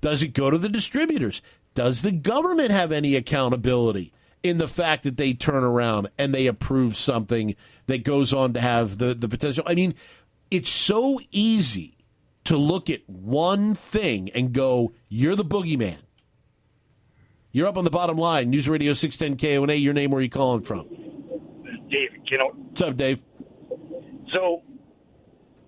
Does 0.00 0.24
it 0.24 0.28
go 0.28 0.50
to 0.50 0.58
the 0.58 0.68
distributors? 0.68 1.40
Does 1.78 2.02
the 2.02 2.10
government 2.10 2.72
have 2.72 2.90
any 2.90 3.14
accountability 3.14 4.12
in 4.42 4.58
the 4.58 4.66
fact 4.66 5.04
that 5.04 5.16
they 5.16 5.32
turn 5.32 5.62
around 5.62 6.08
and 6.18 6.34
they 6.34 6.48
approve 6.48 6.96
something 6.96 7.54
that 7.86 8.02
goes 8.02 8.34
on 8.34 8.52
to 8.54 8.60
have 8.60 8.98
the, 8.98 9.14
the 9.14 9.28
potential? 9.28 9.62
I 9.64 9.76
mean, 9.76 9.94
it's 10.50 10.70
so 10.70 11.20
easy 11.30 11.96
to 12.42 12.56
look 12.56 12.90
at 12.90 13.08
one 13.08 13.74
thing 13.74 14.28
and 14.30 14.52
go, 14.52 14.92
you're 15.08 15.36
the 15.36 15.44
boogeyman. 15.44 15.98
You're 17.52 17.68
up 17.68 17.76
on 17.76 17.84
the 17.84 17.90
bottom 17.90 18.18
line. 18.18 18.50
News 18.50 18.68
Radio 18.68 18.92
610 18.92 19.38
KONA. 19.38 19.74
Your 19.74 19.94
name, 19.94 20.10
where 20.10 20.18
are 20.18 20.22
you 20.22 20.28
calling 20.28 20.62
from? 20.62 20.88
Dave, 20.88 22.10
you 22.24 22.38
know. 22.38 22.50
What's 22.56 22.82
up, 22.82 22.96
Dave? 22.96 23.22
So, 24.34 24.62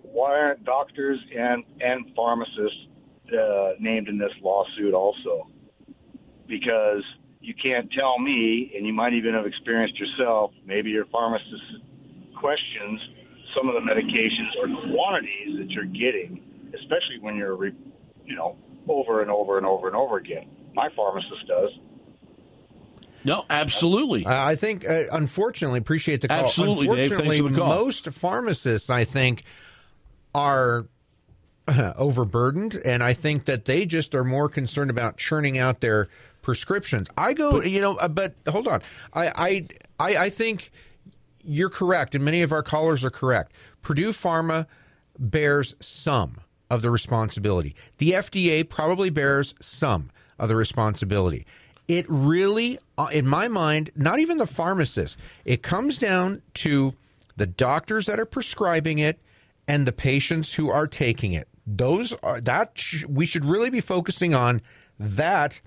why 0.02 0.36
aren't 0.36 0.64
doctors 0.64 1.20
and 1.38 1.62
and 1.80 2.12
pharmacists 2.16 2.88
uh, 3.32 3.74
named 3.78 4.08
in 4.08 4.18
this 4.18 4.32
lawsuit 4.42 4.92
also? 4.92 5.46
Because 6.50 7.02
you 7.40 7.54
can't 7.54 7.90
tell 7.98 8.18
me, 8.18 8.74
and 8.76 8.86
you 8.86 8.92
might 8.92 9.14
even 9.14 9.32
have 9.32 9.46
experienced 9.46 9.98
yourself. 9.98 10.50
Maybe 10.66 10.90
your 10.90 11.06
pharmacist 11.06 11.80
questions 12.38 13.00
some 13.56 13.68
of 13.68 13.74
the 13.74 13.80
medications 13.80 14.54
or 14.58 14.92
quantities 14.92 15.58
that 15.58 15.70
you're 15.70 15.84
getting, 15.84 16.42
especially 16.74 17.18
when 17.20 17.36
you're, 17.36 17.56
re, 17.56 17.72
you 18.24 18.36
know, 18.36 18.56
over 18.88 19.22
and 19.22 19.30
over 19.30 19.56
and 19.56 19.66
over 19.66 19.86
and 19.86 19.96
over 19.96 20.16
again. 20.16 20.48
My 20.74 20.88
pharmacist 20.94 21.46
does. 21.46 21.70
No, 23.24 23.44
absolutely. 23.50 24.24
I 24.26 24.56
think, 24.56 24.88
uh, 24.88 25.04
unfortunately, 25.12 25.78
appreciate 25.78 26.22
the 26.22 26.28
call. 26.28 26.44
Absolutely, 26.44 26.86
Dave. 26.86 26.96
Thanks 26.96 27.10
Unfortunately, 27.10 27.48
for 27.48 27.54
the 27.54 27.60
call. 27.60 27.68
most 27.68 28.10
pharmacists, 28.12 28.88
I 28.88 29.04
think, 29.04 29.42
are 30.34 30.86
uh, 31.68 31.92
overburdened, 31.96 32.80
and 32.82 33.02
I 33.02 33.12
think 33.12 33.44
that 33.44 33.66
they 33.66 33.84
just 33.84 34.14
are 34.14 34.24
more 34.24 34.48
concerned 34.48 34.90
about 34.90 35.18
churning 35.18 35.58
out 35.58 35.80
their 35.80 36.08
prescriptions. 36.42 37.08
I 37.16 37.32
go, 37.32 37.62
you 37.62 37.80
know, 37.80 37.96
uh, 37.96 38.08
but 38.08 38.34
hold 38.48 38.68
on. 38.68 38.82
I, 39.12 39.28
I, 39.28 39.66
I, 39.98 40.16
I 40.24 40.30
think 40.30 40.70
you're 41.42 41.70
correct, 41.70 42.14
and 42.14 42.24
many 42.24 42.42
of 42.42 42.52
our 42.52 42.62
callers 42.62 43.04
are 43.04 43.10
correct. 43.10 43.52
Purdue 43.82 44.12
Pharma 44.12 44.66
bears 45.18 45.74
some 45.80 46.40
of 46.70 46.82
the 46.82 46.90
responsibility. 46.90 47.74
The 47.98 48.12
FDA 48.12 48.68
probably 48.68 49.10
bears 49.10 49.54
some 49.60 50.10
of 50.38 50.48
the 50.48 50.56
responsibility. 50.56 51.46
It 51.88 52.06
really, 52.08 52.78
uh, 52.96 53.08
in 53.10 53.26
my 53.26 53.48
mind, 53.48 53.90
not 53.96 54.20
even 54.20 54.38
the 54.38 54.46
pharmacist. 54.46 55.18
It 55.44 55.62
comes 55.62 55.98
down 55.98 56.42
to 56.54 56.94
the 57.36 57.46
doctors 57.46 58.06
that 58.06 58.20
are 58.20 58.26
prescribing 58.26 58.98
it 58.98 59.18
and 59.66 59.86
the 59.86 59.92
patients 59.92 60.54
who 60.54 60.70
are 60.70 60.86
taking 60.86 61.32
it. 61.32 61.48
Those 61.66 62.12
are 62.22 62.40
that 62.42 62.72
sh- 62.74 63.04
we 63.06 63.26
should 63.26 63.44
really 63.44 63.70
be 63.70 63.80
focusing 63.80 64.34
on 64.34 64.62
that 64.98 65.60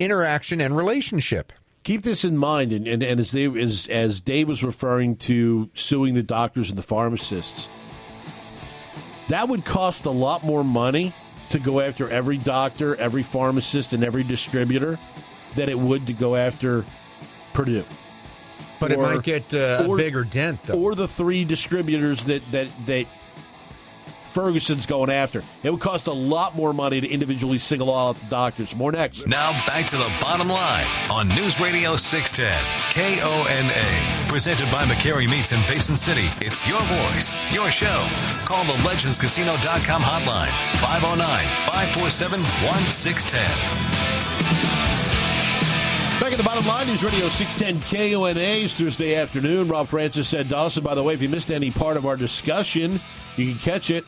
interaction 0.00 0.60
and 0.60 0.76
relationship. 0.76 1.52
Keep 1.84 2.02
this 2.02 2.24
in 2.24 2.36
mind, 2.36 2.72
and, 2.72 2.88
and, 2.88 3.02
and 3.02 3.20
as, 3.20 3.30
Dave, 3.30 3.56
as, 3.56 3.86
as 3.86 4.20
Dave 4.20 4.48
was 4.48 4.64
referring 4.64 5.16
to 5.16 5.70
suing 5.74 6.14
the 6.14 6.22
doctors 6.22 6.68
and 6.68 6.78
the 6.78 6.82
pharmacists, 6.82 7.68
that 9.28 9.48
would 9.48 9.64
cost 9.64 10.04
a 10.06 10.10
lot 10.10 10.44
more 10.44 10.64
money 10.64 11.14
to 11.50 11.58
go 11.58 11.80
after 11.80 12.08
every 12.10 12.36
doctor, 12.36 12.96
every 12.96 13.22
pharmacist, 13.22 13.92
and 13.92 14.04
every 14.04 14.24
distributor 14.24 14.98
than 15.54 15.68
it 15.68 15.78
would 15.78 16.06
to 16.06 16.12
go 16.12 16.36
after 16.36 16.84
Purdue. 17.52 17.84
But 18.78 18.92
it 18.92 18.98
might 18.98 19.22
get 19.22 19.52
uh, 19.52 19.84
or- 19.86 19.96
a 19.96 19.98
bigger 19.98 20.24
dent, 20.24 20.62
though. 20.64 20.80
Or 20.80 20.94
the 20.94 21.08
three 21.08 21.44
distributors 21.44 22.24
that, 22.24 22.42
that, 22.52 22.68
that 22.86 23.06
Ferguson's 24.30 24.86
going 24.86 25.10
after. 25.10 25.42
It 25.62 25.70
would 25.70 25.80
cost 25.80 26.06
a 26.06 26.12
lot 26.12 26.56
more 26.56 26.72
money 26.72 27.00
to 27.00 27.08
individually 27.08 27.58
single 27.58 27.94
out 27.94 28.16
the 28.16 28.26
doctors. 28.26 28.74
More 28.74 28.92
next. 28.92 29.26
Now 29.26 29.50
back 29.66 29.86
to 29.88 29.96
the 29.96 30.10
bottom 30.20 30.48
line 30.48 30.86
on 31.10 31.28
News 31.28 31.60
Radio 31.60 31.96
610 31.96 32.54
KONA. 32.92 34.28
Presented 34.28 34.70
by 34.70 34.84
McCary 34.84 35.28
Meats 35.28 35.52
in 35.52 35.60
Basin 35.66 35.96
City. 35.96 36.28
It's 36.40 36.68
your 36.68 36.80
voice, 36.82 37.40
your 37.52 37.70
show. 37.70 38.06
Call 38.44 38.64
the 38.64 38.74
legendscasino.com 38.84 40.02
hotline 40.02 40.50
509 40.80 41.46
547 41.66 42.40
1610. 42.40 44.79
At 46.30 46.36
the 46.36 46.44
bottom 46.44 46.64
line, 46.64 46.86
News 46.86 47.02
Radio 47.02 47.28
610 47.28 48.12
KONA. 48.12 48.64
It's 48.64 48.74
Thursday 48.74 49.16
afternoon. 49.16 49.66
Rob 49.66 49.88
Francis 49.88 50.28
said 50.28 50.48
Dawson. 50.48 50.84
By 50.84 50.94
the 50.94 51.02
way, 51.02 51.12
if 51.14 51.20
you 51.20 51.28
missed 51.28 51.50
any 51.50 51.72
part 51.72 51.96
of 51.96 52.06
our 52.06 52.16
discussion, 52.16 53.00
you 53.36 53.50
can 53.50 53.58
catch 53.58 53.90
it 53.90 54.04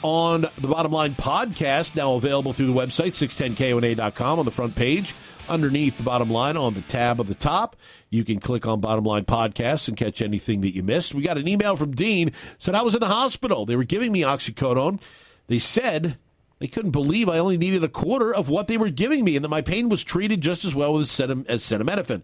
on 0.00 0.46
the 0.58 0.68
Bottom 0.68 0.92
Line 0.92 1.16
podcast, 1.16 1.96
now 1.96 2.14
available 2.14 2.52
through 2.52 2.68
the 2.68 2.72
website, 2.72 3.10
610KONA.com 3.10 4.38
on 4.38 4.44
the 4.44 4.52
front 4.52 4.76
page. 4.76 5.16
Underneath 5.48 5.96
the 5.96 6.04
bottom 6.04 6.30
line 6.30 6.56
on 6.56 6.74
the 6.74 6.80
tab 6.82 7.20
of 7.20 7.26
the 7.26 7.34
top, 7.34 7.74
you 8.08 8.24
can 8.24 8.38
click 8.38 8.66
on 8.68 8.80
Bottom 8.80 9.04
Line 9.04 9.24
Podcasts 9.24 9.88
and 9.88 9.96
catch 9.96 10.22
anything 10.22 10.60
that 10.60 10.76
you 10.76 10.84
missed. 10.84 11.12
We 11.12 11.22
got 11.22 11.38
an 11.38 11.48
email 11.48 11.74
from 11.74 11.96
Dean, 11.96 12.30
said 12.56 12.76
I 12.76 12.82
was 12.82 12.94
in 12.94 13.00
the 13.00 13.08
hospital. 13.08 13.66
They 13.66 13.74
were 13.74 13.82
giving 13.82 14.12
me 14.12 14.20
oxycodone. 14.20 15.00
They 15.48 15.58
said 15.58 16.18
they 16.64 16.68
couldn't 16.68 16.92
believe 16.92 17.28
I 17.28 17.40
only 17.40 17.58
needed 17.58 17.84
a 17.84 17.90
quarter 17.90 18.34
of 18.34 18.48
what 18.48 18.68
they 18.68 18.78
were 18.78 18.88
giving 18.88 19.22
me 19.22 19.36
and 19.36 19.44
that 19.44 19.50
my 19.50 19.60
pain 19.60 19.90
was 19.90 20.02
treated 20.02 20.40
just 20.40 20.64
as 20.64 20.74
well 20.74 20.96
as 20.96 21.10
acetamin- 21.10 21.46
as 21.46 21.62
acetaminophen. 21.62 22.22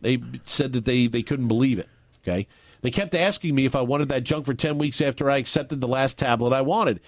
They 0.00 0.22
said 0.44 0.74
that 0.74 0.84
they, 0.84 1.08
they 1.08 1.24
couldn't 1.24 1.48
believe 1.48 1.80
it. 1.80 1.88
Okay. 2.22 2.46
They 2.82 2.92
kept 2.92 3.16
asking 3.16 3.56
me 3.56 3.64
if 3.64 3.74
I 3.74 3.80
wanted 3.82 4.08
that 4.10 4.22
junk 4.22 4.46
for 4.46 4.54
10 4.54 4.78
weeks 4.78 5.00
after 5.00 5.28
I 5.28 5.38
accepted 5.38 5.80
the 5.80 5.88
last 5.88 6.18
tablet 6.18 6.52
I 6.52 6.60
wanted. 6.60 7.00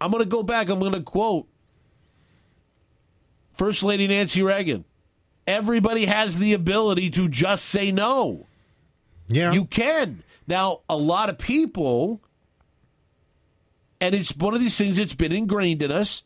I'm 0.00 0.10
going 0.10 0.24
to 0.24 0.28
go 0.28 0.42
back. 0.42 0.68
I'm 0.68 0.80
going 0.80 0.90
to 0.90 1.02
quote 1.02 1.46
First 3.52 3.84
Lady 3.84 4.08
Nancy 4.08 4.42
Reagan. 4.42 4.84
Everybody 5.46 6.06
has 6.06 6.40
the 6.40 6.52
ability 6.52 7.10
to 7.10 7.28
just 7.28 7.64
say 7.66 7.92
no. 7.92 8.48
Yeah. 9.28 9.52
You 9.52 9.66
can. 9.66 10.24
Now, 10.48 10.80
a 10.88 10.96
lot 10.96 11.30
of 11.30 11.38
people, 11.38 12.23
and 14.04 14.14
it's 14.14 14.36
one 14.36 14.52
of 14.52 14.60
these 14.60 14.76
things 14.76 14.98
that's 14.98 15.14
been 15.14 15.32
ingrained 15.32 15.82
in 15.82 15.90
us. 15.90 16.22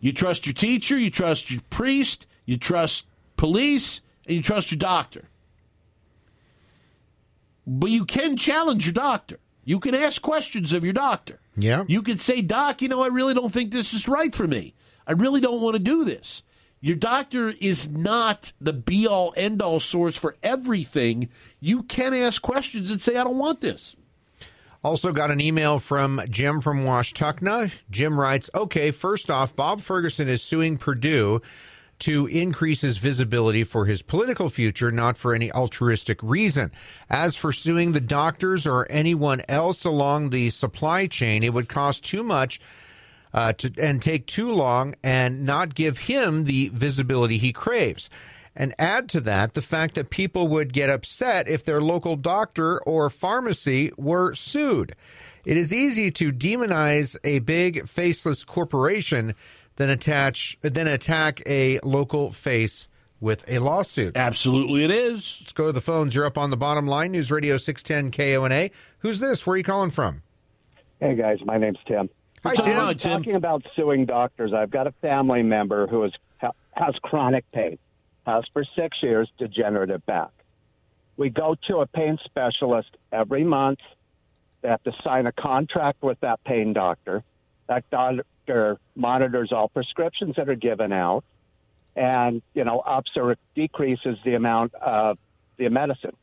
You 0.00 0.12
trust 0.12 0.46
your 0.46 0.52
teacher, 0.52 0.98
you 0.98 1.10
trust 1.10 1.50
your 1.50 1.62
priest, 1.70 2.26
you 2.44 2.56
trust 2.56 3.06
police, 3.36 4.00
and 4.26 4.36
you 4.36 4.42
trust 4.42 4.72
your 4.72 4.78
doctor. 4.78 5.28
But 7.66 7.90
you 7.90 8.04
can 8.04 8.36
challenge 8.36 8.86
your 8.86 8.94
doctor. 8.94 9.38
You 9.64 9.78
can 9.78 9.94
ask 9.94 10.20
questions 10.20 10.72
of 10.72 10.82
your 10.82 10.92
doctor. 10.92 11.38
Yeah. 11.56 11.84
You 11.86 12.02
can 12.02 12.18
say, 12.18 12.42
Doc, 12.42 12.82
you 12.82 12.88
know, 12.88 13.02
I 13.02 13.08
really 13.08 13.34
don't 13.34 13.52
think 13.52 13.70
this 13.70 13.94
is 13.94 14.08
right 14.08 14.34
for 14.34 14.48
me. 14.48 14.74
I 15.06 15.12
really 15.12 15.40
don't 15.40 15.60
want 15.60 15.76
to 15.76 15.82
do 15.82 16.04
this. 16.04 16.42
Your 16.80 16.96
doctor 16.96 17.50
is 17.60 17.88
not 17.88 18.52
the 18.60 18.72
be 18.72 19.06
all 19.06 19.32
end 19.36 19.62
all 19.62 19.78
source 19.78 20.16
for 20.16 20.36
everything. 20.42 21.28
You 21.60 21.84
can 21.84 22.12
ask 22.12 22.42
questions 22.42 22.90
and 22.90 23.00
say, 23.00 23.16
I 23.16 23.24
don't 23.24 23.38
want 23.38 23.60
this. 23.60 23.94
Also 24.84 25.12
got 25.12 25.30
an 25.30 25.40
email 25.40 25.78
from 25.78 26.20
Jim 26.30 26.60
from 26.60 26.84
Washtucna. 26.84 27.70
Jim 27.90 28.18
writes, 28.18 28.48
"Okay, 28.54 28.90
first 28.90 29.30
off, 29.30 29.56
Bob 29.56 29.80
Ferguson 29.80 30.28
is 30.28 30.42
suing 30.42 30.76
Purdue 30.76 31.42
to 32.00 32.26
increase 32.26 32.80
his 32.80 32.98
visibility 32.98 33.64
for 33.64 33.86
his 33.86 34.02
political 34.02 34.48
future, 34.48 34.92
not 34.92 35.16
for 35.16 35.34
any 35.34 35.50
altruistic 35.52 36.20
reason. 36.22 36.70
As 37.10 37.34
for 37.34 37.52
suing 37.52 37.92
the 37.92 38.00
doctors 38.00 38.66
or 38.66 38.86
anyone 38.90 39.42
else 39.48 39.84
along 39.84 40.30
the 40.30 40.50
supply 40.50 41.06
chain, 41.06 41.42
it 41.42 41.52
would 41.52 41.68
cost 41.68 42.04
too 42.04 42.22
much 42.22 42.60
uh, 43.34 43.52
to, 43.54 43.72
and 43.78 44.00
take 44.00 44.26
too 44.26 44.52
long 44.52 44.94
and 45.02 45.44
not 45.44 45.74
give 45.74 45.98
him 45.98 46.44
the 46.44 46.68
visibility 46.68 47.36
he 47.36 47.52
craves. 47.52 48.08
And 48.58 48.74
add 48.78 49.08
to 49.10 49.20
that 49.20 49.54
the 49.54 49.62
fact 49.62 49.94
that 49.94 50.10
people 50.10 50.48
would 50.48 50.72
get 50.72 50.90
upset 50.90 51.48
if 51.48 51.64
their 51.64 51.80
local 51.80 52.16
doctor 52.16 52.82
or 52.82 53.08
pharmacy 53.08 53.92
were 53.96 54.34
sued. 54.34 54.96
It 55.44 55.56
is 55.56 55.72
easy 55.72 56.10
to 56.10 56.32
demonize 56.32 57.16
a 57.22 57.38
big 57.38 57.88
faceless 57.88 58.42
corporation 58.42 59.34
than 59.76 59.88
attach 59.90 60.58
then 60.60 60.88
attack 60.88 61.40
a 61.46 61.78
local 61.84 62.32
face 62.32 62.88
with 63.20 63.44
a 63.48 63.60
lawsuit. 63.60 64.16
Absolutely, 64.16 64.84
it 64.84 64.90
is. 64.90 65.38
Let's 65.40 65.52
go 65.52 65.66
to 65.66 65.72
the 65.72 65.80
phones. 65.80 66.14
You're 66.14 66.26
up 66.26 66.36
on 66.36 66.50
the 66.50 66.56
bottom 66.56 66.86
line. 66.86 67.12
News 67.12 67.30
Radio 67.30 67.56
610 67.56 68.10
KONA. 68.10 68.70
Who's 68.98 69.20
this? 69.20 69.46
Where 69.46 69.54
are 69.54 69.56
you 69.56 69.62
calling 69.64 69.90
from? 69.90 70.22
Hey 71.00 71.14
guys, 71.14 71.38
my 71.44 71.58
name's 71.58 71.78
Tim. 71.86 72.10
Hi, 72.42 72.50
What's 72.50 72.60
Tim. 72.60 72.78
on, 72.78 72.96
Tim? 72.96 73.18
Talking 73.18 73.36
about 73.36 73.62
suing 73.76 74.04
doctors, 74.04 74.52
I've 74.52 74.70
got 74.70 74.88
a 74.88 74.92
family 75.00 75.42
member 75.42 75.86
who 75.86 76.04
is, 76.04 76.12
has 76.72 76.94
chronic 77.02 77.44
pain, 77.52 77.78
has 78.28 78.44
for 78.52 78.64
six 78.76 79.02
years 79.02 79.28
degenerative 79.38 80.04
back. 80.04 80.30
We 81.16 81.30
go 81.30 81.56
to 81.68 81.78
a 81.78 81.86
pain 81.86 82.18
specialist 82.24 82.90
every 83.10 83.42
month. 83.42 83.80
They 84.60 84.68
have 84.68 84.82
to 84.84 84.92
sign 85.02 85.26
a 85.26 85.32
contract 85.32 86.02
with 86.02 86.20
that 86.20 86.44
pain 86.44 86.72
doctor. 86.72 87.24
That 87.68 87.88
doctor 87.90 88.78
monitors 88.94 89.50
all 89.52 89.68
prescriptions 89.68 90.36
that 90.36 90.48
are 90.48 90.54
given 90.54 90.92
out, 90.92 91.24
and 91.96 92.42
you 92.54 92.64
know 92.64 92.80
ups 92.80 93.12
or 93.16 93.36
decreases 93.54 94.18
the 94.24 94.34
amount 94.34 94.74
of 94.74 95.18
the 95.56 95.68
medicine 95.70 96.16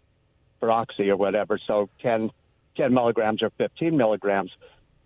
for 0.59 0.71
oxy 0.71 1.09
or 1.09 1.17
whatever. 1.17 1.57
So 1.57 1.89
10, 2.01 2.31
10 2.77 2.93
milligrams 2.93 3.41
or 3.41 3.49
15 3.57 3.97
milligrams. 3.97 4.51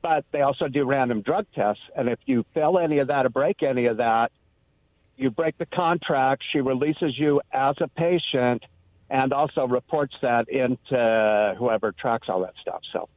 But 0.02 0.26
they 0.32 0.42
also 0.42 0.68
do 0.68 0.86
random 0.86 1.22
drug 1.22 1.46
tests. 1.54 1.84
And 1.96 2.08
if 2.08 2.20
you 2.26 2.46
fail 2.54 2.78
any 2.78 3.00
of 3.00 3.08
that 3.08 3.26
or 3.26 3.30
break 3.30 3.64
any 3.64 3.88
of 3.88 3.98
that, 3.98 4.32
you 5.20 5.30
break 5.30 5.58
the 5.58 5.66
contract. 5.66 6.44
She 6.52 6.62
releases 6.62 7.18
you 7.18 7.42
as 7.52 7.76
a 7.82 7.88
patient 7.88 8.64
and 9.10 9.34
also 9.34 9.68
reports 9.68 10.16
that 10.22 10.48
into 10.50 11.56
whoever 11.58 11.92
tracks 11.92 12.28
all 12.30 12.42
that 12.42 12.54
stuff. 12.62 12.82
So 12.94 13.10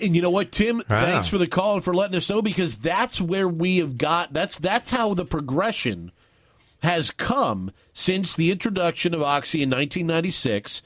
And 0.00 0.16
you 0.16 0.22
know 0.22 0.30
what, 0.30 0.52
Tim? 0.52 0.78
Wow. 0.88 1.04
Thanks 1.04 1.28
for 1.28 1.38
the 1.38 1.46
call 1.46 1.74
and 1.74 1.84
for 1.84 1.94
letting 1.94 2.16
us 2.16 2.30
know 2.30 2.40
because 2.40 2.76
that's 2.76 3.20
where 3.20 3.48
we 3.48 3.78
have 3.78 3.98
got. 3.98 4.32
That's 4.32 4.58
that's 4.58 4.90
how 4.90 5.14
the 5.14 5.24
progression 5.24 6.12
has 6.82 7.10
come 7.10 7.72
since 7.92 8.34
the 8.34 8.50
introduction 8.50 9.14
of 9.14 9.22
Oxy 9.22 9.62
in 9.62 9.70
1996, 9.70 10.82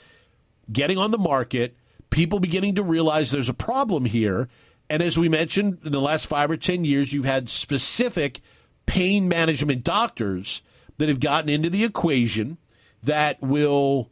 getting 0.73 0.97
on 0.97 1.11
the 1.11 1.19
market, 1.19 1.77
people 2.11 2.41
beginning 2.41 2.75
to 2.77 2.83
realize 2.83 3.31
there's 3.31 3.49
a 3.49 3.55
problem 3.55 4.05
here. 4.05 4.49
And 4.91 5.03
as 5.03 5.19
we 5.19 5.29
mentioned, 5.29 5.79
in 5.85 5.93
the 5.93 6.01
last 6.01 6.27
five 6.27 6.51
or 6.51 6.57
10 6.57 6.85
years, 6.85 7.13
you've 7.13 7.25
had 7.27 7.51
specific 7.51 8.41
pain 8.89 9.29
management 9.29 9.85
doctors 9.85 10.63
that 10.97 11.11
have 11.11 11.21
gotten 11.21 11.51
into 11.51 11.69
the 11.69 11.85
equation 11.85 12.57
that 13.03 13.41
will 13.43 14.09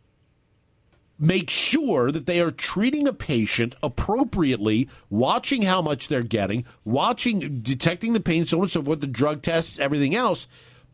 make 1.18 1.48
sure 1.48 2.12
that 2.12 2.26
they 2.26 2.40
are 2.40 2.50
treating 2.50 3.08
a 3.08 3.12
patient 3.12 3.74
appropriately, 3.82 4.86
watching 5.08 5.62
how 5.62 5.80
much 5.80 6.08
they're 6.08 6.22
getting, 6.22 6.62
watching, 6.84 7.60
detecting 7.60 8.12
the 8.12 8.20
pain, 8.20 8.44
so 8.44 8.58
on 8.58 8.64
and 8.64 8.70
so 8.70 8.82
forth, 8.82 9.00
the 9.00 9.06
drug 9.06 9.40
tests, 9.40 9.78
everything 9.78 10.14
else, 10.14 10.46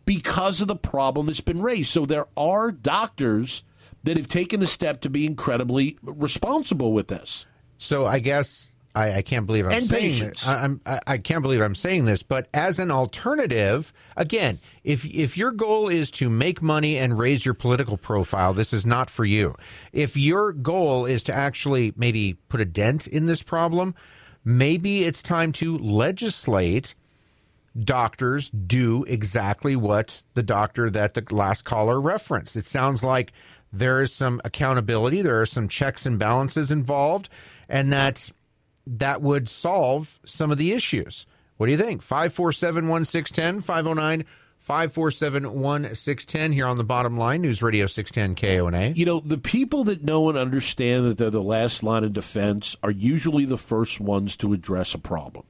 because 0.05 0.61
of 0.61 0.69
the 0.69 0.77
problem 0.77 1.27
that's 1.27 1.41
been 1.41 1.61
raised. 1.61 1.91
So 1.91 2.07
there 2.07 2.27
are 2.37 2.71
doctors 2.71 3.65
that 4.05 4.17
have 4.17 4.29
taken 4.29 4.61
the 4.61 4.69
step 4.69 5.01
to 5.01 5.11
be 5.11 5.27
incredibly 5.27 5.99
responsible 6.03 6.93
with 6.93 7.09
this. 7.09 7.47
So 7.79 8.07
I 8.07 8.21
guess 8.21 8.71
I, 8.95 9.15
I 9.15 9.23
can't 9.23 9.47
believe 9.47 9.65
I'm 9.67 9.73
And 9.73 9.85
saying 9.85 10.03
patience. 10.11 10.41
this. 10.41 10.49
I, 10.49 10.65
I'm, 10.65 10.81
I, 10.85 11.01
I 11.07 11.19
can't 11.19 11.43
believe 11.43 11.61
I'm 11.63 11.75
saying 11.75 12.05
this, 12.05 12.23
but 12.23 12.49
as 12.53 12.79
an 12.79 12.91
alternative, 12.91 13.93
again, 14.17 14.59
if 14.85 15.05
if 15.07 15.37
your 15.37 15.51
goal 15.51 15.89
is 15.89 16.11
to 16.13 16.29
make 16.29 16.61
money 16.61 16.99
and 16.99 17.19
raise 17.19 17.45
your 17.45 17.55
political 17.55 17.97
profile, 17.97 18.53
this 18.53 18.73
is 18.73 18.85
not 18.85 19.09
for 19.09 19.25
you. 19.25 19.55
If 19.93 20.17
your 20.17 20.53
goal 20.53 21.07
is 21.07 21.23
to 21.25 21.35
actually 21.35 21.95
maybe 21.97 22.35
put 22.49 22.61
a 22.61 22.67
dent 22.67 23.07
in 23.07 23.27
this 23.27 23.43
problem, 23.43 23.95
maybe 24.45 25.05
it's 25.05 25.23
time 25.23 25.53
to 25.53 25.79
legislate 25.79 26.95
doctors 27.85 28.51
do 28.51 29.05
exactly 29.05 29.75
what 29.75 30.23
the 30.35 30.43
doctor 30.43 30.91
that 30.91 31.15
the 31.15 31.25
last 31.31 31.65
caller 31.65 31.99
referenced. 32.01 32.57
It 32.57 32.67
sounds 32.67 33.03
like 33.03 33.33
there 33.73 34.03
is 34.03 34.13
some 34.13 34.41
accountability, 34.45 35.23
there 35.23 35.41
are 35.41 35.47
some 35.47 35.69
checks 35.69 36.05
and 36.05 36.19
balances 36.19 36.71
involved, 36.71 37.31
and 37.71 37.91
that 37.91 38.31
that 38.87 39.23
would 39.23 39.49
solve 39.49 40.19
some 40.25 40.51
of 40.51 40.59
the 40.59 40.73
issues. 40.73 41.27
What 41.57 41.67
do 41.67 41.73
you 41.73 41.79
think? 41.79 42.03
547 42.03 42.89
1610, 42.89 43.61
509 43.61 44.25
547 44.59 45.43
1610 45.55 46.53
here 46.53 46.67
on 46.67 46.77
the 46.77 46.85
bottom 46.85 47.17
line, 47.17 47.43
News 47.43 47.63
Radio 47.63 47.87
610 47.87 48.37
KONA. 48.37 48.93
You 48.95 49.05
know, 49.05 49.19
the 49.19 49.39
people 49.39 49.83
that 49.85 50.05
know 50.05 50.29
and 50.29 50.39
understand 50.39 51.05
that 51.05 51.19
they're 51.19 51.31
the 51.31 51.43
last 51.43 51.83
line 51.83 52.05
of 52.05 52.13
defense 52.13 52.77
are 52.81 52.91
usually 52.93 53.45
the 53.45 53.59
first 53.59 54.01
ones 54.01 54.37
to 54.37 54.53
address 54.53 54.95
a 54.95 54.99
problem. 54.99 55.45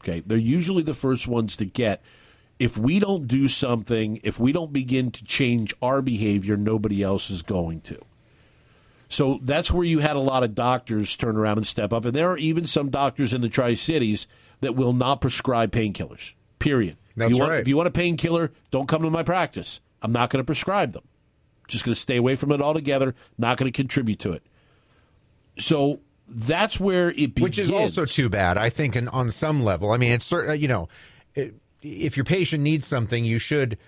Okay. 0.00 0.22
They're 0.24 0.38
usually 0.38 0.82
the 0.82 0.94
first 0.94 1.28
ones 1.28 1.56
to 1.56 1.66
get. 1.66 2.02
If 2.58 2.78
we 2.78 2.98
don't 2.98 3.28
do 3.28 3.48
something, 3.48 4.18
if 4.22 4.40
we 4.40 4.52
don't 4.52 4.72
begin 4.72 5.10
to 5.12 5.24
change 5.24 5.74
our 5.82 6.00
behavior, 6.00 6.56
nobody 6.56 7.02
else 7.02 7.30
is 7.30 7.42
going 7.42 7.82
to. 7.82 8.00
So 9.08 9.40
that's 9.42 9.70
where 9.70 9.84
you 9.84 10.00
had 10.00 10.16
a 10.16 10.20
lot 10.20 10.42
of 10.42 10.54
doctors 10.54 11.16
turn 11.16 11.36
around 11.36 11.58
and 11.58 11.66
step 11.66 11.92
up. 11.92 12.04
And 12.04 12.14
there 12.14 12.30
are 12.30 12.36
even 12.36 12.66
some 12.66 12.90
doctors 12.90 13.32
in 13.32 13.40
the 13.40 13.48
Tri 13.48 13.74
Cities 13.74 14.26
that 14.60 14.74
will 14.74 14.92
not 14.92 15.20
prescribe 15.20 15.72
painkillers, 15.72 16.34
period. 16.58 16.96
That's 17.16 17.30
if 17.30 17.36
you 17.36 17.40
want, 17.40 17.50
right. 17.50 17.60
If 17.60 17.68
you 17.68 17.76
want 17.76 17.88
a 17.88 17.92
painkiller, 17.92 18.52
don't 18.70 18.86
come 18.86 19.02
to 19.02 19.10
my 19.10 19.22
practice. 19.22 19.80
I'm 20.02 20.12
not 20.12 20.30
going 20.30 20.42
to 20.42 20.46
prescribe 20.46 20.92
them. 20.92 21.04
Just 21.66 21.84
going 21.84 21.94
to 21.94 22.00
stay 22.00 22.16
away 22.16 22.36
from 22.36 22.52
it 22.52 22.60
altogether, 22.60 23.14
not 23.36 23.56
going 23.56 23.70
to 23.70 23.76
contribute 23.76 24.18
to 24.20 24.32
it. 24.32 24.42
So 25.58 26.00
that's 26.28 26.78
where 26.78 27.10
it 27.10 27.34
begins. 27.34 27.42
Which 27.42 27.58
is 27.58 27.70
also 27.70 28.04
too 28.04 28.28
bad, 28.28 28.56
I 28.56 28.68
think, 28.68 28.94
in, 28.94 29.08
on 29.08 29.30
some 29.30 29.64
level. 29.64 29.92
I 29.92 29.96
mean, 29.96 30.12
it's 30.12 30.26
cer- 30.26 30.50
uh, 30.50 30.52
you 30.52 30.68
know, 30.68 30.88
it, 31.34 31.54
if 31.82 32.16
your 32.16 32.24
patient 32.24 32.62
needs 32.62 32.86
something, 32.86 33.24
you 33.24 33.38
should 33.38 33.78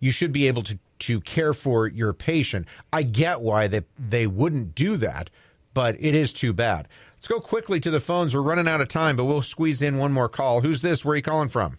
you 0.00 0.10
should 0.10 0.32
be 0.32 0.46
able 0.48 0.62
to 0.64 0.78
to 0.98 1.20
care 1.20 1.52
for 1.52 1.86
your 1.86 2.12
patient. 2.12 2.66
I 2.92 3.02
get 3.02 3.40
why 3.40 3.66
they 3.66 3.82
they 3.98 4.26
wouldn't 4.26 4.74
do 4.74 4.96
that, 4.96 5.30
but 5.74 5.96
it 5.98 6.14
is 6.14 6.32
too 6.32 6.52
bad. 6.52 6.88
Let's 7.16 7.28
go 7.28 7.40
quickly 7.40 7.80
to 7.80 7.90
the 7.90 8.00
phones. 8.00 8.34
We're 8.34 8.42
running 8.42 8.68
out 8.68 8.80
of 8.80 8.88
time, 8.88 9.16
but 9.16 9.24
we'll 9.24 9.42
squeeze 9.42 9.82
in 9.82 9.98
one 9.98 10.12
more 10.12 10.28
call. 10.28 10.60
Who's 10.60 10.82
this? 10.82 11.04
Where 11.04 11.14
are 11.14 11.16
you 11.16 11.22
calling 11.22 11.48
from? 11.48 11.78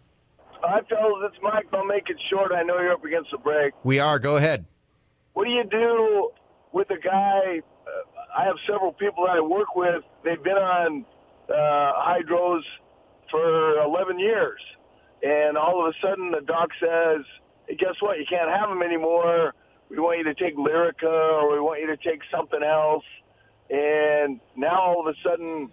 Hi, 0.61 0.81
fellas. 0.89 1.31
It's 1.31 1.41
Mike. 1.41 1.67
I'll 1.73 1.85
make 1.85 2.09
it 2.09 2.17
short. 2.29 2.51
I 2.51 2.63
know 2.63 2.79
you're 2.79 2.93
up 2.93 3.05
against 3.05 3.31
the 3.31 3.37
break. 3.37 3.73
We 3.83 3.99
are. 3.99 4.19
Go 4.19 4.37
ahead. 4.37 4.65
What 5.33 5.45
do 5.45 5.51
you 5.51 5.63
do 5.69 6.31
with 6.73 6.89
a 6.89 6.99
guy? 6.99 7.61
Uh, 7.85 8.37
I 8.37 8.43
have 8.45 8.55
several 8.69 8.91
people 8.93 9.25
that 9.25 9.37
I 9.37 9.41
work 9.41 9.75
with. 9.75 10.03
They've 10.25 10.43
been 10.43 10.57
on 10.57 11.05
uh, 11.49 11.53
hydros 11.53 12.61
for 13.31 13.79
11 13.83 14.19
years, 14.19 14.59
and 15.23 15.57
all 15.57 15.85
of 15.85 15.93
a 15.93 16.07
sudden 16.07 16.31
the 16.31 16.41
doc 16.45 16.69
says, 16.79 17.23
"Guess 17.67 18.01
what? 18.01 18.19
You 18.19 18.25
can't 18.29 18.49
have 18.49 18.69
them 18.69 18.81
anymore. 18.81 19.53
We 19.89 19.99
want 19.99 20.19
you 20.19 20.23
to 20.25 20.33
take 20.33 20.55
Lyrica, 20.55 21.03
or 21.03 21.53
we 21.53 21.59
want 21.59 21.81
you 21.81 21.87
to 21.87 21.97
take 21.97 22.21
something 22.31 22.63
else." 22.63 23.05
And 23.69 24.39
now 24.55 24.81
all 24.81 25.07
of 25.07 25.13
a 25.13 25.17
sudden, 25.21 25.69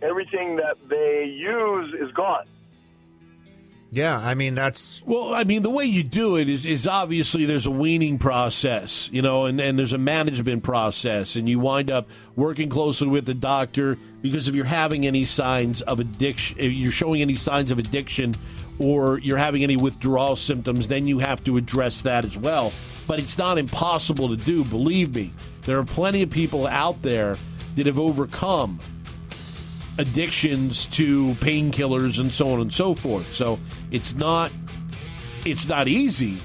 everything 0.00 0.56
that 0.56 0.76
they 0.88 1.24
use 1.24 1.94
is 2.00 2.12
gone. 2.12 2.44
Yeah, 3.94 4.18
I 4.18 4.32
mean 4.32 4.54
that's 4.54 5.02
Well, 5.04 5.34
I 5.34 5.44
mean, 5.44 5.62
the 5.62 5.68
way 5.68 5.84
you 5.84 6.02
do 6.02 6.36
it 6.36 6.48
is, 6.48 6.64
is 6.64 6.86
obviously 6.86 7.44
there's 7.44 7.66
a 7.66 7.70
weaning 7.70 8.18
process, 8.18 9.10
you 9.12 9.20
know, 9.20 9.44
and, 9.44 9.60
and 9.60 9.78
there's 9.78 9.92
a 9.92 9.98
management 9.98 10.62
process, 10.62 11.36
and 11.36 11.46
you 11.46 11.58
wind 11.58 11.90
up 11.90 12.08
working 12.34 12.70
closely 12.70 13.08
with 13.08 13.26
the 13.26 13.34
doctor 13.34 13.98
because 14.22 14.48
if 14.48 14.54
you're 14.54 14.64
having 14.64 15.06
any 15.06 15.26
signs 15.26 15.82
of 15.82 16.00
addiction, 16.00 16.58
if 16.58 16.72
you're 16.72 16.90
showing 16.90 17.20
any 17.20 17.34
signs 17.34 17.70
of 17.70 17.78
addiction, 17.78 18.34
or 18.82 19.18
you're 19.20 19.38
having 19.38 19.62
any 19.62 19.76
withdrawal 19.76 20.36
symptoms, 20.36 20.88
then 20.88 21.06
you 21.06 21.20
have 21.20 21.42
to 21.44 21.56
address 21.56 22.02
that 22.02 22.24
as 22.24 22.36
well. 22.36 22.72
But 23.06 23.18
it's 23.18 23.38
not 23.38 23.58
impossible 23.58 24.28
to 24.28 24.36
do, 24.36 24.64
believe 24.64 25.14
me. 25.14 25.32
There 25.64 25.78
are 25.78 25.84
plenty 25.84 26.22
of 26.22 26.30
people 26.30 26.66
out 26.66 27.02
there 27.02 27.38
that 27.76 27.86
have 27.86 27.98
overcome 27.98 28.80
addictions 29.98 30.86
to 30.86 31.34
painkillers 31.34 32.18
and 32.18 32.32
so 32.32 32.50
on 32.50 32.60
and 32.60 32.72
so 32.72 32.94
forth. 32.94 33.32
So 33.32 33.58
it's 33.90 34.14
not 34.14 34.50
it's 35.44 35.66
not 35.66 35.88
easy, 35.88 36.38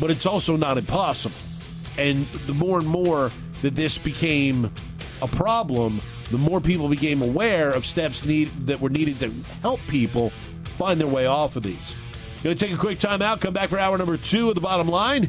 but 0.00 0.10
it's 0.10 0.26
also 0.26 0.56
not 0.56 0.78
impossible. 0.78 1.36
And 1.96 2.26
the 2.46 2.54
more 2.54 2.78
and 2.78 2.88
more 2.88 3.30
that 3.62 3.74
this 3.74 3.98
became 3.98 4.70
a 5.20 5.28
problem, 5.28 6.00
the 6.30 6.38
more 6.38 6.60
people 6.60 6.88
became 6.88 7.22
aware 7.22 7.70
of 7.70 7.86
steps 7.86 8.24
need 8.24 8.50
that 8.66 8.80
were 8.80 8.90
needed 8.90 9.20
to 9.20 9.30
help 9.60 9.80
people 9.88 10.32
find 10.72 11.00
their 11.00 11.08
way 11.08 11.26
off 11.26 11.56
of 11.56 11.62
these. 11.62 11.94
Going 12.42 12.56
to 12.56 12.66
take 12.66 12.74
a 12.74 12.78
quick 12.78 12.98
time 12.98 13.22
out, 13.22 13.40
come 13.40 13.54
back 13.54 13.68
for 13.68 13.78
hour 13.78 13.96
number 13.96 14.16
two 14.16 14.48
of 14.48 14.56
the 14.56 14.60
bottom 14.60 14.88
line. 14.88 15.28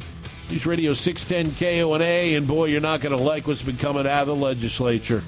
News 0.49 0.65
Radio 0.65 0.93
610 0.93 1.55
KONA, 1.55 2.03
and 2.03 2.47
boy, 2.47 2.65
you're 2.65 2.81
not 2.81 3.01
going 3.01 3.15
to 3.15 3.23
like 3.23 3.47
what's 3.47 3.61
been 3.61 3.77
coming 3.77 4.07
out 4.07 4.23
of 4.23 4.27
the 4.27 4.35
legislature. 4.35 5.23